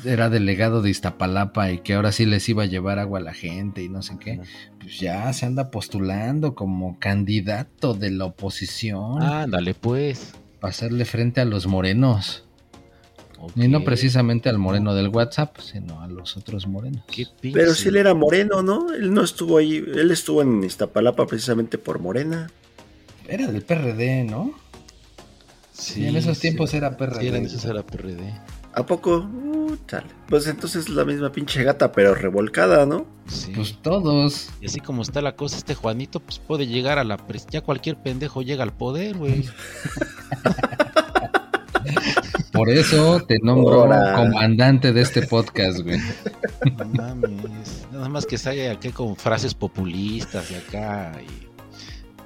[0.04, 3.34] Era delegado de Iztapalapa y que ahora sí les iba a llevar agua a la
[3.34, 4.40] gente y no sé qué.
[4.78, 10.32] Pues ya se anda postulando como candidato de la oposición Ándale, pues.
[10.60, 12.44] para hacerle frente a los morenos.
[13.56, 17.02] Y no precisamente al moreno del WhatsApp, sino a los otros morenos.
[17.10, 18.92] Qué Pero si él era moreno, ¿no?
[18.92, 19.76] Él no estuvo ahí.
[19.76, 22.50] Él estuvo en Iztapalapa precisamente por Morena.
[23.26, 24.52] Era del PRD, ¿no?
[25.72, 26.42] Sí, en esos sí.
[26.42, 27.20] tiempos era PRD.
[27.20, 28.34] Sí, en esos era PRD.
[28.74, 29.18] ¿A poco?
[29.18, 30.06] Uh, chale.
[30.28, 33.06] Pues entonces la misma pinche gata, pero revolcada, ¿no?
[33.26, 33.52] Sí.
[33.54, 34.50] Pues todos.
[34.60, 37.18] y así como está la cosa, este Juanito, pues puede llegar a la
[37.50, 39.44] Ya cualquier pendejo llega al poder, güey.
[42.52, 44.14] Por eso te nombro Ahora.
[44.16, 45.98] comandante de este podcast, güey.
[46.76, 47.86] No mames.
[47.92, 51.12] Nada más que salga aquí con frases populistas y acá.
[51.22, 51.46] Y...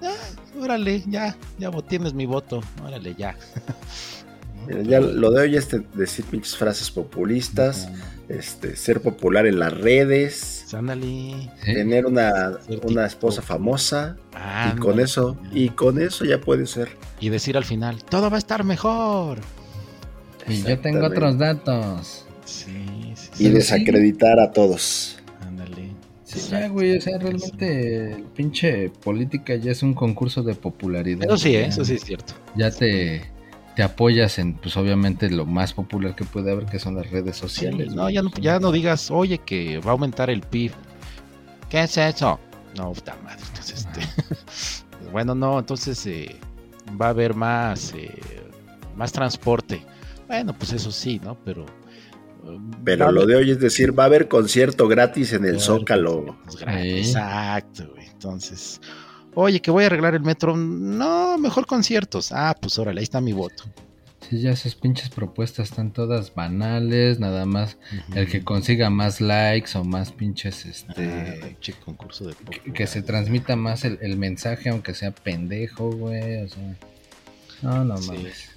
[0.04, 2.62] Ah, órale, ya, ya tienes mi voto.
[2.84, 3.36] Órale, ya.
[4.66, 7.88] Mira, Ya lo de hoy es de- decir pinches frases populistas,
[8.28, 11.50] este, ser popular en las redes, Ándale.
[11.64, 11.74] ¿Sí?
[11.74, 14.80] tener una, una esposa famosa y Ándale.
[14.80, 16.88] con eso, y con eso ya puede ser.
[17.20, 19.38] Y decir al final, todo va a estar mejor.
[20.48, 22.26] Y yo tengo otros datos.
[22.44, 23.48] Sí, sí, Y sí.
[23.50, 25.18] Desacreditar a todos.
[25.40, 25.92] Ándale.
[26.24, 31.24] Sí, ya, güey, o sea, realmente el pinche política ya es un concurso de popularidad.
[31.26, 31.66] Eso sí, ¿eh?
[31.66, 32.34] eso sí es cierto.
[32.56, 33.22] Ya te,
[33.74, 37.36] te apoyas en, pues obviamente, lo más popular que puede haber, que son las redes
[37.36, 37.92] sociales.
[37.94, 40.72] no, ya no, ya no digas, oye, que va a aumentar el PIB.
[41.68, 42.38] ¿Qué es eso?
[42.76, 43.42] No, puta madre.
[43.48, 44.00] Entonces, este,
[45.12, 46.36] bueno, no, entonces eh,
[47.00, 48.12] va a haber más, eh,
[48.96, 49.84] más transporte.
[50.28, 51.36] Bueno, pues eso sí, ¿no?
[51.44, 51.66] Pero.
[52.44, 56.36] eh, Pero lo de hoy es decir, va a haber concierto gratis en el Zócalo.
[56.44, 57.08] Pues, gratis.
[57.08, 58.06] Exacto, güey.
[58.06, 58.80] Entonces,
[59.34, 60.56] oye, que voy a arreglar el metro.
[60.56, 62.32] No, mejor conciertos.
[62.32, 63.64] Ah, pues órale, ahí está mi voto.
[64.28, 67.76] Sí, ya esas pinches propuestas están todas banales, nada más
[68.14, 72.86] el que consiga más likes o más pinches, Ah, este, pinche concurso de que, que
[72.86, 76.76] se transmita más el, el mensaje, aunque sea pendejo, güey, o sea,
[77.60, 78.08] no, no Sí.
[78.12, 78.48] mames.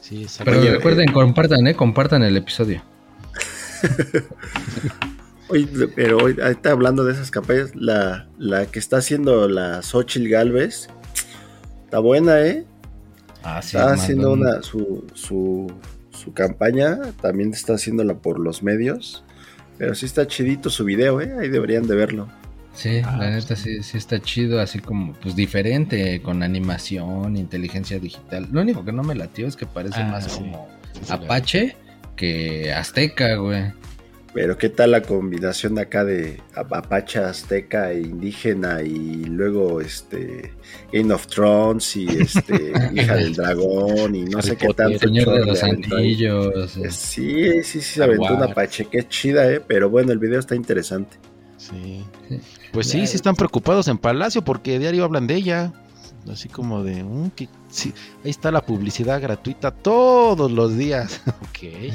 [0.00, 0.26] Sí.
[0.44, 2.82] Pero recuerden, compartan, eh, compartan el episodio.
[5.48, 9.80] Oye, pero hoy ahí está hablando de esas campañas, la, la que está haciendo la
[9.82, 10.88] Xochitl Galvez,
[11.84, 12.64] está buena, ¿eh?
[13.44, 15.72] Ah, sí, está mandó haciendo un- una su, su,
[16.10, 19.22] su campaña, también está haciéndola por los medios,
[19.78, 21.32] pero sí está chidito su video, ¿eh?
[21.38, 22.28] Ahí deberían de verlo.
[22.74, 27.36] Sí, Ah, la pues neta sí, sí está chido, así como pues diferente, con animación,
[27.36, 28.48] inteligencia digital.
[28.50, 30.38] Lo único que no me latió es que parece Ah, más sí.
[30.40, 31.76] como Sí, sí, la- Apache
[32.16, 33.72] que Azteca, güey.
[34.36, 40.52] Pero qué tal la combinación de acá de Apache, Azteca e indígena y luego este
[40.92, 44.98] Game of Thrones y este Hija del Dragón y no Harry sé qué Potter, tanto.
[45.06, 45.62] Señor de los.
[45.62, 46.76] Anillos.
[46.76, 46.90] eh.
[46.90, 48.44] Sí, sí, sí, se aventó una.
[48.44, 51.16] Apache, qué chida, eh, pero bueno, el video está interesante.
[51.56, 52.04] Sí.
[52.72, 55.72] Pues sí, sí están preocupados en Palacio porque diario hablan de ella.
[56.32, 57.92] Así como de, "Mm, que- sí,
[58.24, 61.20] ahí está la publicidad gratuita todos los días.
[61.26, 61.92] ok.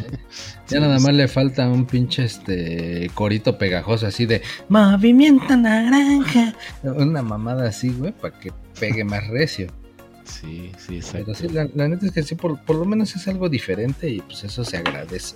[0.69, 6.53] Ya nada más le falta un pinche este corito pegajoso así de Movimiento Naranja.
[6.83, 9.67] Una mamada así, güey, para que pegue más recio.
[10.23, 11.35] Sí, sí, Pero exacto.
[11.35, 14.21] sí, la, la neta es que sí, por, por lo menos es algo diferente y
[14.21, 15.35] pues eso se agradece.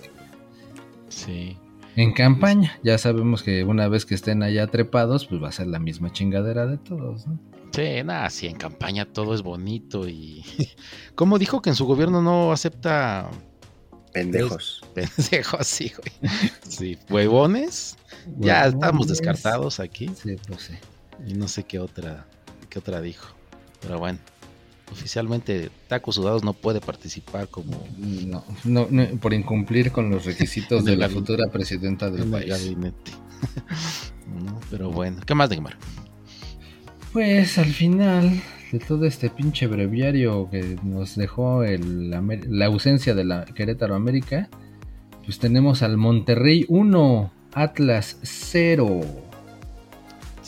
[1.09, 1.57] Sí.
[1.95, 5.67] En campaña, ya sabemos que una vez que estén allá trepados, pues va a ser
[5.67, 7.39] la misma chingadera de todos, ¿no?
[7.71, 10.43] Sí, nada, sí, en campaña todo es bonito y...
[11.15, 13.29] Como dijo que en su gobierno no acepta
[14.15, 14.81] Pendejos.
[14.93, 16.31] pendejos, sí, güey.
[16.65, 17.97] Sí, huevones.
[18.37, 20.09] Ya estamos descartados aquí.
[20.15, 20.73] Sí, pues sí.
[21.27, 22.25] Y no sé qué otra,
[22.69, 23.27] qué otra dijo.
[23.81, 24.19] Pero bueno,
[24.91, 30.85] oficialmente Tacos Sudados no puede participar como No, no, no, por incumplir con los requisitos
[30.85, 32.47] de la futura presidenta del país.
[32.49, 33.11] gabinete.
[34.27, 35.77] No, Pero bueno, ¿qué más, Neymar?
[37.13, 43.23] Pues al final de todo este pinche breviario que nos dejó el la ausencia de
[43.23, 44.49] la Querétaro América,
[45.23, 49.01] pues tenemos al Monterrey 1, Atlas 0.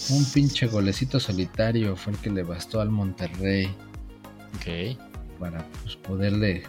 [0.10, 3.70] Un pinche golecito solitario fue el que le bastó al Monterrey
[4.58, 4.98] Ok.
[5.40, 6.64] para pues, poderle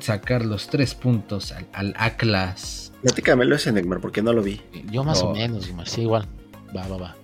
[0.00, 2.92] sacar los tres puntos al, al Atlas.
[3.02, 4.60] Platícamelo ese Neymar, porque no lo vi.
[4.90, 5.32] Yo más o No.
[5.34, 6.26] menos, Neymar, sí, igual.
[6.76, 7.16] Va, va, va.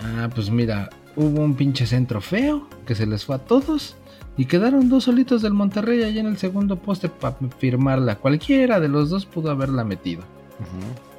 [0.00, 3.96] Ah, pues mira, hubo un pinche centro feo que se les fue a todos
[4.36, 8.16] y quedaron dos solitos del Monterrey allá en el segundo poste para firmarla.
[8.16, 10.22] Cualquiera de los dos pudo haberla metido.
[10.60, 11.13] Ujú.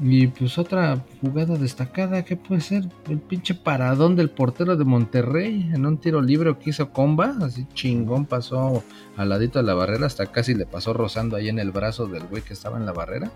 [0.00, 5.70] Y pues otra jugada destacada que puede ser el pinche paradón del portero de Monterrey
[5.74, 8.84] en un tiro libre que hizo comba, así chingón pasó
[9.16, 12.24] al ladito de la barrera, hasta casi le pasó rozando ahí en el brazo del
[12.26, 13.30] güey que estaba en la barrera.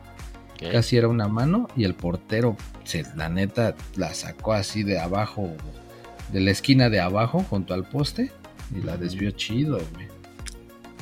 [0.70, 5.50] Casi era una mano y el portero, se, la neta, la sacó así de abajo,
[6.32, 8.30] de la esquina de abajo junto al poste
[8.72, 10.06] y la desvió chido, güey.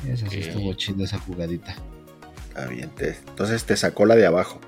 [0.09, 1.77] Esa sí estuvo chido esa jugadita.
[2.51, 4.61] Está bien, te- entonces te sacó la de abajo.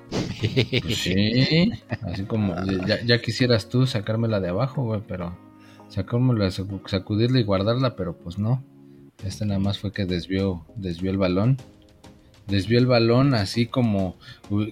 [0.82, 1.70] Pues sí,
[2.02, 2.54] así como
[2.86, 5.36] ya, ya quisieras tú sacármela de abajo, güey, pero
[5.88, 8.64] sacármela, sacu- sacudirla y guardarla, pero pues no.
[9.24, 11.58] Este nada más fue que desvió, desvió el balón.
[12.46, 14.16] Desvió el balón así como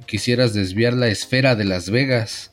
[0.06, 2.52] quisieras desviar la esfera de Las Vegas.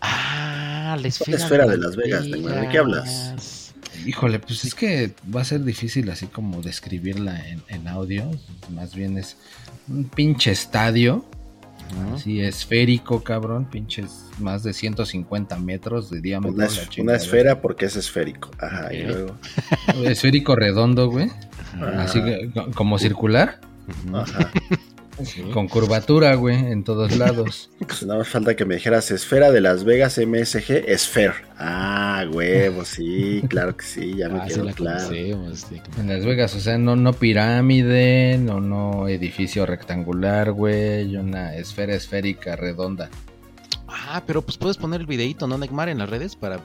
[0.00, 2.60] Ah, la esfera, esfera de Las Vegas, Neymar?
[2.62, 3.34] ¿De qué hablas?
[4.06, 8.30] Híjole, pues es que va a ser difícil así como describirla en, en audio.
[8.72, 9.36] Más bien es
[9.88, 11.24] un pinche estadio,
[12.04, 12.14] Ujú.
[12.16, 16.54] así esférico, cabrón, pinches más de 150 metros de diámetro.
[16.54, 16.66] Una,
[17.16, 18.50] es- esfera porque es esférico.
[18.58, 19.36] Ajá, y luego.
[20.04, 21.30] Esférico redondo, güey.
[21.80, 22.02] Ah.
[22.04, 23.60] Así que, co- como circular.
[24.12, 24.50] Ajá.
[25.24, 25.42] Sí.
[25.52, 27.70] con curvatura, güey, en todos lados.
[27.86, 31.34] Pues nada más falta que me dijeras esfera de Las Vegas MSG Sphere.
[31.58, 35.08] Ah, huevo, sí, claro que sí, ya me Ah, sí la claro.
[35.08, 35.32] sí.
[35.98, 41.94] En Las Vegas, o sea, no, no pirámide, no, no edificio rectangular, güey, una esfera
[41.94, 43.08] esférica redonda.
[44.08, 46.58] Ah, pero pues puedes poner el videito, ¿no, Neymar, en las redes para...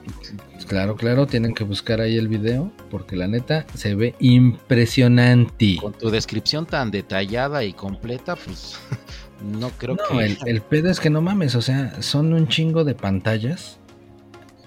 [0.52, 5.76] Pues claro, claro, tienen que buscar ahí el video, porque la neta se ve impresionante.
[5.80, 8.76] Con tu descripción tan detallada y completa, pues
[9.60, 10.24] no creo No, que...
[10.24, 13.78] el, el pedo es que no mames, o sea, son un chingo de pantallas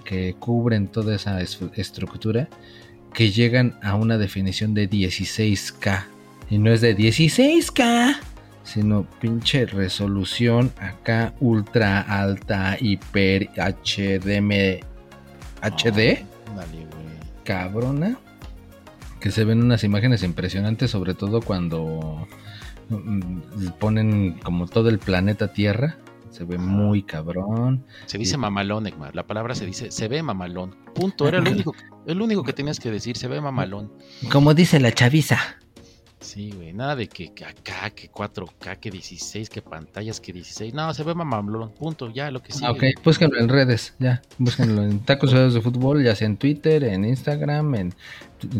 [0.03, 2.49] que cubren toda esa es- estructura
[3.13, 6.03] que llegan a una definición de 16K.
[6.49, 8.17] Y no es de 16K,
[8.65, 14.81] sino pinche resolución acá ultra alta, hiper HDM,
[15.61, 17.19] HD, Dale, güey.
[17.43, 18.17] cabrona.
[19.21, 22.27] Que se ven unas imágenes impresionantes, sobre todo cuando
[22.89, 25.97] mm, ponen como todo el planeta Tierra.
[26.31, 27.85] Se ve muy cabrón.
[28.07, 29.15] Se dice mamalón, Egmar.
[29.15, 30.75] La palabra se dice, se ve mamalón.
[30.93, 31.27] Punto.
[31.27, 31.73] Era el único,
[32.05, 33.91] el único que tenías que decir, se ve mamalón.
[34.31, 35.39] Como dice la chaviza.
[36.25, 40.73] Sí, güey, nada de que acá, que 4K, que 16, que pantallas, que 16.
[40.73, 42.65] No, se ve mamalón, punto, ya lo que sí.
[42.65, 44.23] Ah, ok, búsquenlo en redes, ya.
[44.39, 47.93] Búsquenlo en Tacos de Fútbol, ya sea en Twitter, en Instagram, en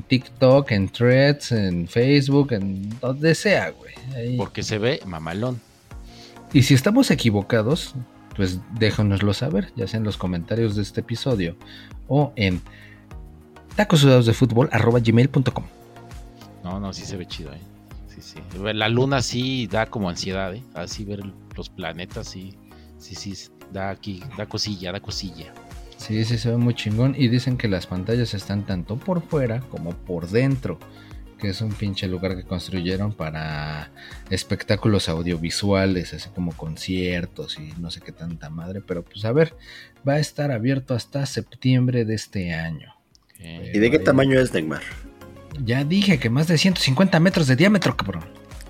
[0.07, 4.37] TikTok, en Threads, en Facebook, en donde sea, güey.
[4.37, 5.59] Porque se ve mamalón.
[6.53, 7.95] Y si estamos equivocados,
[8.35, 11.55] pues déjanoslo saber, ya sea en los comentarios de este episodio
[12.07, 12.61] o en
[13.75, 15.65] tacosudadosdefutbol.com.
[16.65, 17.59] No, no, sí se ve chido, ¿eh?
[18.07, 18.39] Sí, sí.
[18.73, 20.63] La luna sí da como ansiedad, ¿eh?
[20.73, 21.19] Así ver
[21.55, 22.57] los planetas, sí,
[22.97, 23.35] sí, sí,
[23.71, 25.53] da aquí, da cosilla, da cosilla.
[25.97, 27.13] Sí, sí, se ve muy chingón.
[27.15, 30.79] Y dicen que las pantallas están tanto por fuera como por dentro.
[31.37, 33.91] Que es un pinche lugar que construyeron para
[34.31, 38.81] espectáculos audiovisuales, así como conciertos y no sé qué tanta madre.
[38.81, 39.53] Pero pues a ver,
[40.07, 42.95] va a estar abierto hasta septiembre de este año.
[43.37, 44.81] ¿Y de qué tamaño es Neymar?
[45.63, 48.23] Ya dije que más de 150 metros de diámetro, cabrón.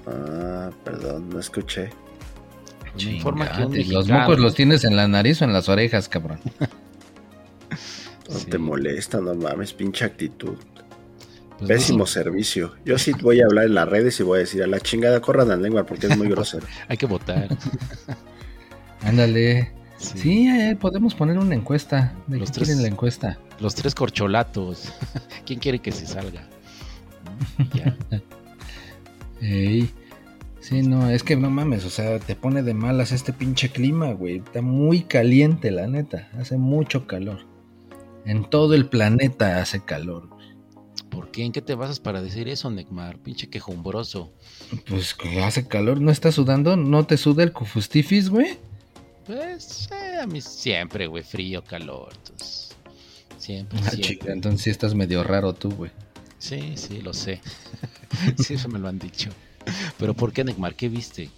[0.07, 1.89] Ah, perdón, no escuché.
[3.87, 6.39] los mocos los tienes en la nariz o en las orejas, cabrón.
[8.27, 10.55] No te molesta, no mames, pinche actitud.
[11.57, 12.73] Pues Pésimo servicio.
[12.83, 15.21] Yo sí voy a hablar en las redes y voy a decir a la chingada
[15.21, 16.65] corran al lengua porque es muy grosero.
[16.87, 17.47] Hay que votar.
[19.01, 19.71] Ándale.
[19.97, 22.13] Sí, eh, podemos poner una encuesta.
[22.27, 23.37] ¿De los tres, quieren la encuesta?
[23.59, 24.91] Los tres corcholatos.
[25.45, 26.47] ¿Quién quiere que se salga?
[30.65, 34.13] Sí, no, es que no mames, o sea, te pone de malas este pinche clima,
[34.13, 34.37] güey.
[34.37, 36.27] Está muy caliente, la neta.
[36.39, 37.45] Hace mucho calor.
[38.25, 40.27] En todo el planeta hace calor.
[41.11, 41.43] ¿Por qué?
[41.43, 43.19] ¿En qué te basas para decir eso, Necmar?
[43.19, 44.33] Pinche quejumbroso.
[44.87, 46.75] Pues que hace calor, ¿no estás sudando?
[46.75, 48.57] ¿No te suda el cufustifis, güey?
[49.27, 52.13] Pues eh, a mí siempre, güey, frío, calor.
[53.37, 54.33] siempre, ah, siempre.
[54.33, 55.91] entonces sí estás medio raro tú, güey.
[56.45, 57.41] Sí, sí, lo sé.
[58.37, 59.31] sí, eso me lo han dicho.
[59.97, 60.75] Pero ¿por qué, Neymar?
[60.75, 61.31] ¿Qué viste?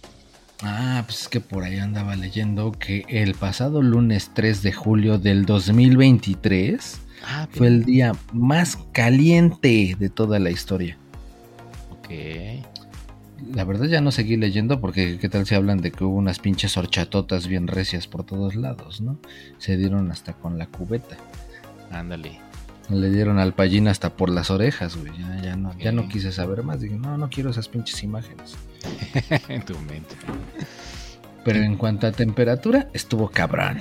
[0.62, 5.16] Ah, pues es que por ahí andaba leyendo que el pasado lunes 3 de julio
[5.16, 10.98] del 2023 ah, fue el día más caliente de toda la historia.
[11.90, 12.10] Ok.
[13.54, 16.38] La verdad ya no seguí leyendo porque qué tal si hablan de que hubo unas
[16.38, 19.18] pinches horchatotas bien recias por todos lados, ¿no?
[19.56, 21.16] Se dieron hasta con la cubeta.
[21.90, 22.47] Ándale.
[22.90, 25.12] Le dieron al pallín hasta por las orejas, güey.
[25.42, 26.80] Ya, no, ya no quise saber más.
[26.80, 28.56] Dije, no, no quiero esas pinches imágenes.
[29.48, 30.16] en tu mente.
[31.44, 33.80] Pero en cuanto a temperatura, estuvo cabrón.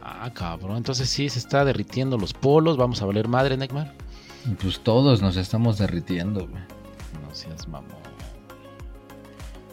[0.00, 0.76] Ah, cabrón.
[0.76, 2.76] Entonces sí, se está derritiendo los polos.
[2.76, 3.92] Vamos a valer madre, Neymar.
[4.62, 6.62] Pues todos nos estamos derritiendo, güey.
[7.26, 8.04] No seas mamón.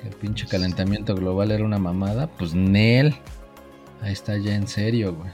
[0.04, 2.26] El pinche calentamiento global era una mamada.
[2.26, 3.16] Pues Nel.
[4.02, 5.32] Ahí está ya en serio, güey.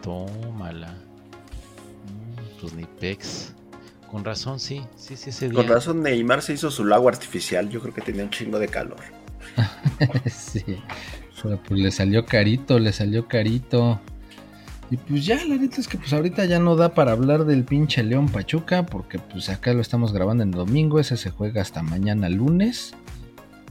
[0.00, 1.11] Tómala
[2.62, 3.52] pues ni pex.
[4.10, 5.56] Con razón, sí, sí, sí, ese día.
[5.56, 8.68] Con razón Neymar se hizo su lago artificial, yo creo que tenía un chingo de
[8.68, 9.00] calor.
[10.30, 10.78] sí,
[11.42, 14.00] pues le salió carito, le salió carito.
[14.90, 17.64] Y pues ya, la neta es que pues ahorita ya no da para hablar del
[17.64, 21.82] pinche León Pachuca, porque pues acá lo estamos grabando en domingo, ese se juega hasta
[21.82, 22.92] mañana lunes,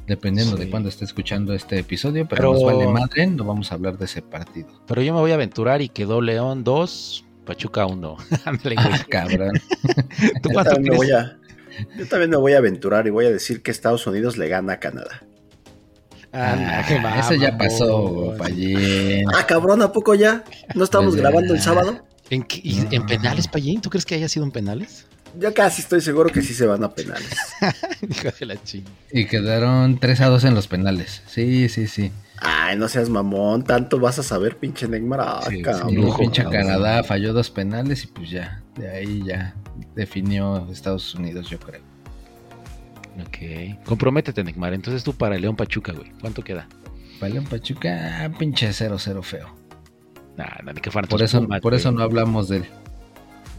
[0.07, 3.75] dependiendo de cuándo esté escuchando este episodio, pero, pero, nos vale madre, no vamos a
[3.75, 4.69] hablar de ese partido.
[4.87, 8.17] Pero yo me voy a aventurar y quedó León 2, Pachuca 1.
[8.77, 9.51] ah, cabrón.
[10.43, 11.37] ¿Tú yo, también voy a,
[11.97, 14.73] yo también me voy a aventurar y voy a decir que Estados Unidos le gana
[14.73, 15.23] a Canadá.
[16.33, 19.25] Ah, ah eso ya pasó, Payín.
[19.35, 20.43] Ah, cabrón, ¿a poco ya?
[20.75, 22.05] ¿No estamos pues grabando el sábado?
[22.29, 22.45] ¿En,
[22.91, 23.81] ¿En penales, Payín?
[23.81, 25.05] ¿Tú crees que haya sido en penales?
[25.37, 27.37] Ya casi estoy seguro que sí se van a penales.
[28.41, 28.55] la
[29.11, 31.23] Y quedaron 3 a 2 en los penales.
[31.27, 32.11] Sí, sí, sí.
[32.43, 35.21] Ay, no seas mamón, tanto vas a saber, pinche Neymar.
[35.21, 35.61] Ah, sí,
[36.17, 39.53] pinche Canadá falló dos penales y pues ya, de ahí ya
[39.93, 41.81] definió Estados Unidos, yo creo.
[43.19, 43.85] Ok.
[43.85, 44.73] Comprométete, Neymar.
[44.73, 46.11] Entonces tú para León Pachuca, güey.
[46.19, 46.67] ¿Cuánto queda?
[47.19, 49.55] Para León Pachuca, pinche 0-0 feo.
[50.35, 52.65] Nah, que por eso, por eso no hablamos de él.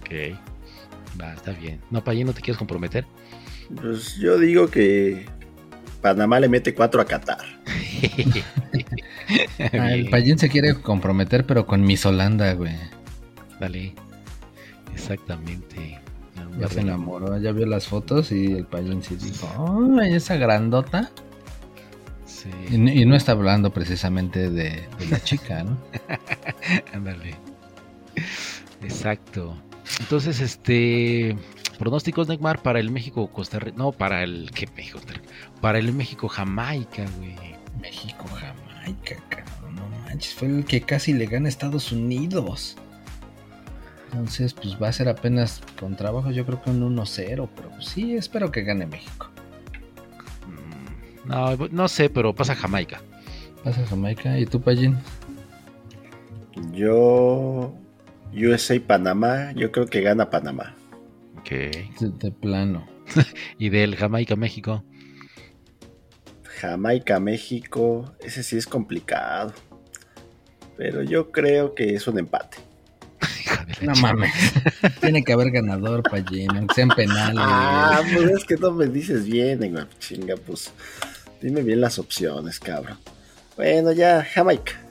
[0.01, 0.51] Ok.
[1.21, 1.81] Va, está bien.
[1.91, 3.07] No, Payín, ¿no te quieres comprometer?
[3.75, 5.27] Pues yo digo que
[6.01, 7.45] Panamá le mete 4 a Qatar.
[9.73, 12.75] Ah, el Payín se quiere comprometer, pero con Miss Holanda, güey.
[13.59, 13.95] Dale.
[14.93, 16.01] Exactamente.
[16.59, 19.49] Ya se enamoró, ya vio las fotos y el Payín sí dijo,
[19.99, 21.11] ¡ay, esa grandota!
[22.27, 22.51] Sí.
[22.71, 25.79] Y, no está hablando precisamente de, de la chica, ¿no?
[26.93, 27.37] Ándale.
[28.83, 29.57] Exacto.
[30.01, 31.36] Entonces, este,
[31.78, 33.76] Pronósticos, Neymar, para el México-Costa Rica.
[33.76, 34.51] No, para el.
[34.55, 35.01] ¿Qué México?
[35.61, 37.34] Para el México-Jamaica, güey.
[37.80, 39.74] México-Jamaica, cabrón.
[39.76, 40.34] No manches.
[40.34, 42.76] Fue el que casi le gana a Estados Unidos.
[44.12, 46.30] Entonces, pues va a ser apenas con trabajo.
[46.30, 47.49] Yo creo que un 1-0.
[47.57, 49.28] Pero pues, sí, espero que gane México.
[50.47, 53.01] Mm, No, no sé, pero pasa Jamaica.
[53.64, 54.38] Pasa Jamaica.
[54.38, 54.99] ¿Y tú, Pallín?
[56.72, 57.74] Yo.
[58.33, 60.74] USA Panamá, yo creo que gana Panamá.
[61.39, 61.51] Ok.
[61.51, 62.87] De, de plano.
[63.59, 64.85] Y del Jamaica-México.
[66.61, 69.53] Jamaica, México, ese sí es complicado.
[70.76, 72.59] Pero yo creo que es un empate.
[73.80, 74.33] No mames.
[75.01, 76.57] Tiene que haber ganador, Pallín.
[76.57, 77.37] Aunque sean penales.
[77.39, 79.61] Ah, pues es que no me dices bien.
[79.99, 80.72] Chinga, pues.
[81.41, 82.99] Dime bien las opciones, cabrón.
[83.57, 84.82] Bueno, ya, Jamaica.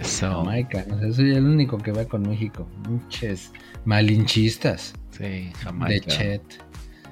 [0.00, 0.28] Eso.
[0.28, 0.84] Jamaica.
[0.90, 2.66] o sea, soy el único que va con México.
[2.88, 3.50] Muchos
[3.84, 4.94] malinchistas.
[5.10, 6.06] Sí, De Jamaica.
[6.08, 6.42] Chet.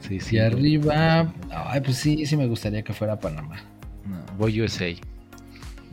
[0.01, 0.37] Sí, sí.
[0.37, 1.33] Y arriba.
[1.51, 3.57] Ay, pues sí, sí me gustaría que fuera Panamá.
[4.07, 4.95] No, voy USA.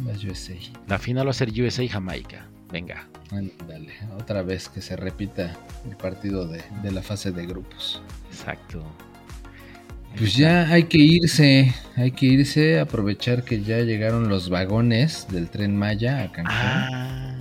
[0.06, 0.54] Las USA.
[0.88, 2.46] La final va a ser USA-Jamaica.
[2.72, 3.08] Venga.
[3.32, 5.56] Ándale, otra vez que se repita
[5.90, 8.02] el partido de, de la fase de grupos.
[8.30, 8.84] Exacto.
[10.18, 15.50] Pues ya hay que irse, hay que irse, aprovechar que ya llegaron los vagones del
[15.50, 16.56] tren Maya a Cancún.
[16.56, 17.36] Ah.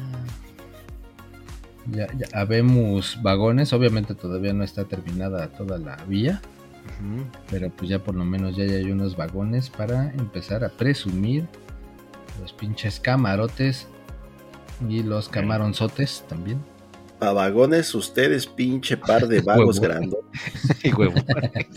[1.93, 6.41] Ya, ya habemos vagones, obviamente todavía no está terminada toda la vía,
[7.51, 11.47] pero pues ya por lo menos ya, ya hay unos vagones para empezar a presumir
[12.41, 13.87] los pinches camarotes
[14.89, 16.59] y los camaronzotes también.
[17.33, 20.18] Vagones, ustedes, pinche par de vagos grandes.
[20.85, 21.14] Ay, huevo.
[21.16, 21.75] Se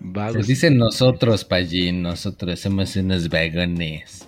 [0.00, 0.46] Vagos.
[0.46, 4.26] dicen nosotros, Pallín, nosotros somos unos vagones.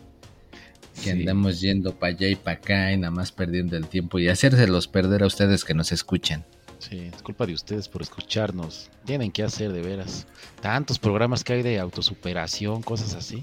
[0.94, 1.10] Que Sí.
[1.10, 4.88] andamos yendo para allá y para acá y nada más perdiendo el tiempo y hacérselos
[4.88, 6.44] perder a ustedes que nos escuchen.
[6.78, 8.90] Sí, es culpa de ustedes por escucharnos.
[9.04, 10.26] Tienen que hacer de veras.
[10.60, 13.40] Tantos programas que hay de autosuperación, cosas así.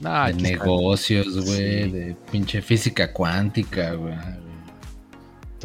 [0.00, 1.90] No, de negocios, güey, Sí.
[1.90, 4.14] de pinche física cuántica, güey.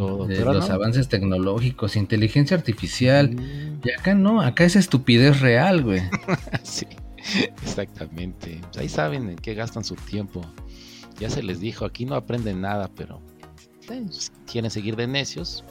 [0.08, 0.26] Todo.
[0.26, 0.76] De pero los no.
[0.76, 3.32] avances tecnológicos, inteligencia artificial.
[3.32, 6.02] Mm, Y acá no, acá es estupidez real, güey.
[6.64, 6.88] Sí,
[7.64, 8.60] exactamente.
[8.72, 10.42] Pues ahí saben en qué gastan su tiempo.
[11.20, 13.22] Ya se les dijo, aquí no aprenden nada, pero
[13.90, 15.64] eh, pues, quieren seguir de necios.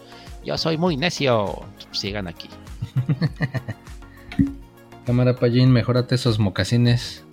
[0.45, 1.63] Yo soy muy necio.
[1.91, 2.49] Sigan aquí.
[5.07, 7.25] Cámara Pallín, mejórate esos mocasines.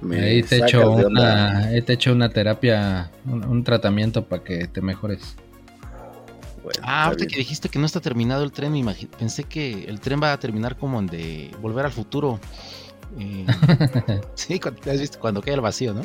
[0.00, 4.68] Me Ahí te echo una, ahí te echo una terapia, un, un tratamiento para que
[4.68, 5.36] te mejores.
[6.66, 7.30] Bueno, Ah, ahorita bien.
[7.30, 10.40] que dijiste que no está terminado el tren, me pensé que el tren va a
[10.40, 12.40] terminar como en de Volver al Futuro.
[13.18, 13.46] Eh,
[14.34, 16.02] sí, cuando, has visto cuando cae el vacío, ¿no?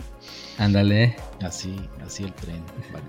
[0.60, 1.16] Ándale.
[1.42, 2.62] Así, así el tren.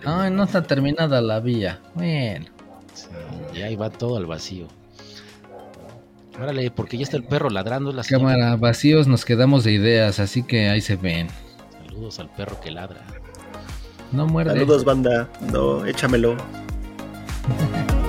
[0.05, 1.79] Ay, no está terminada la vía.
[1.95, 2.47] Bueno.
[2.95, 3.07] Sí,
[3.55, 4.67] y ahí va todo al vacío.
[6.41, 7.93] Órale, porque ya está el perro ladrando.
[7.93, 8.33] La señora.
[8.35, 11.29] Cámara, vacíos nos quedamos de ideas, así que ahí se ven.
[11.87, 13.05] Saludos al perro que ladra.
[14.11, 14.53] No muerde.
[14.55, 15.29] Saludos, banda.
[15.53, 16.37] No, échamelo.
[17.45, 18.02] Thank you.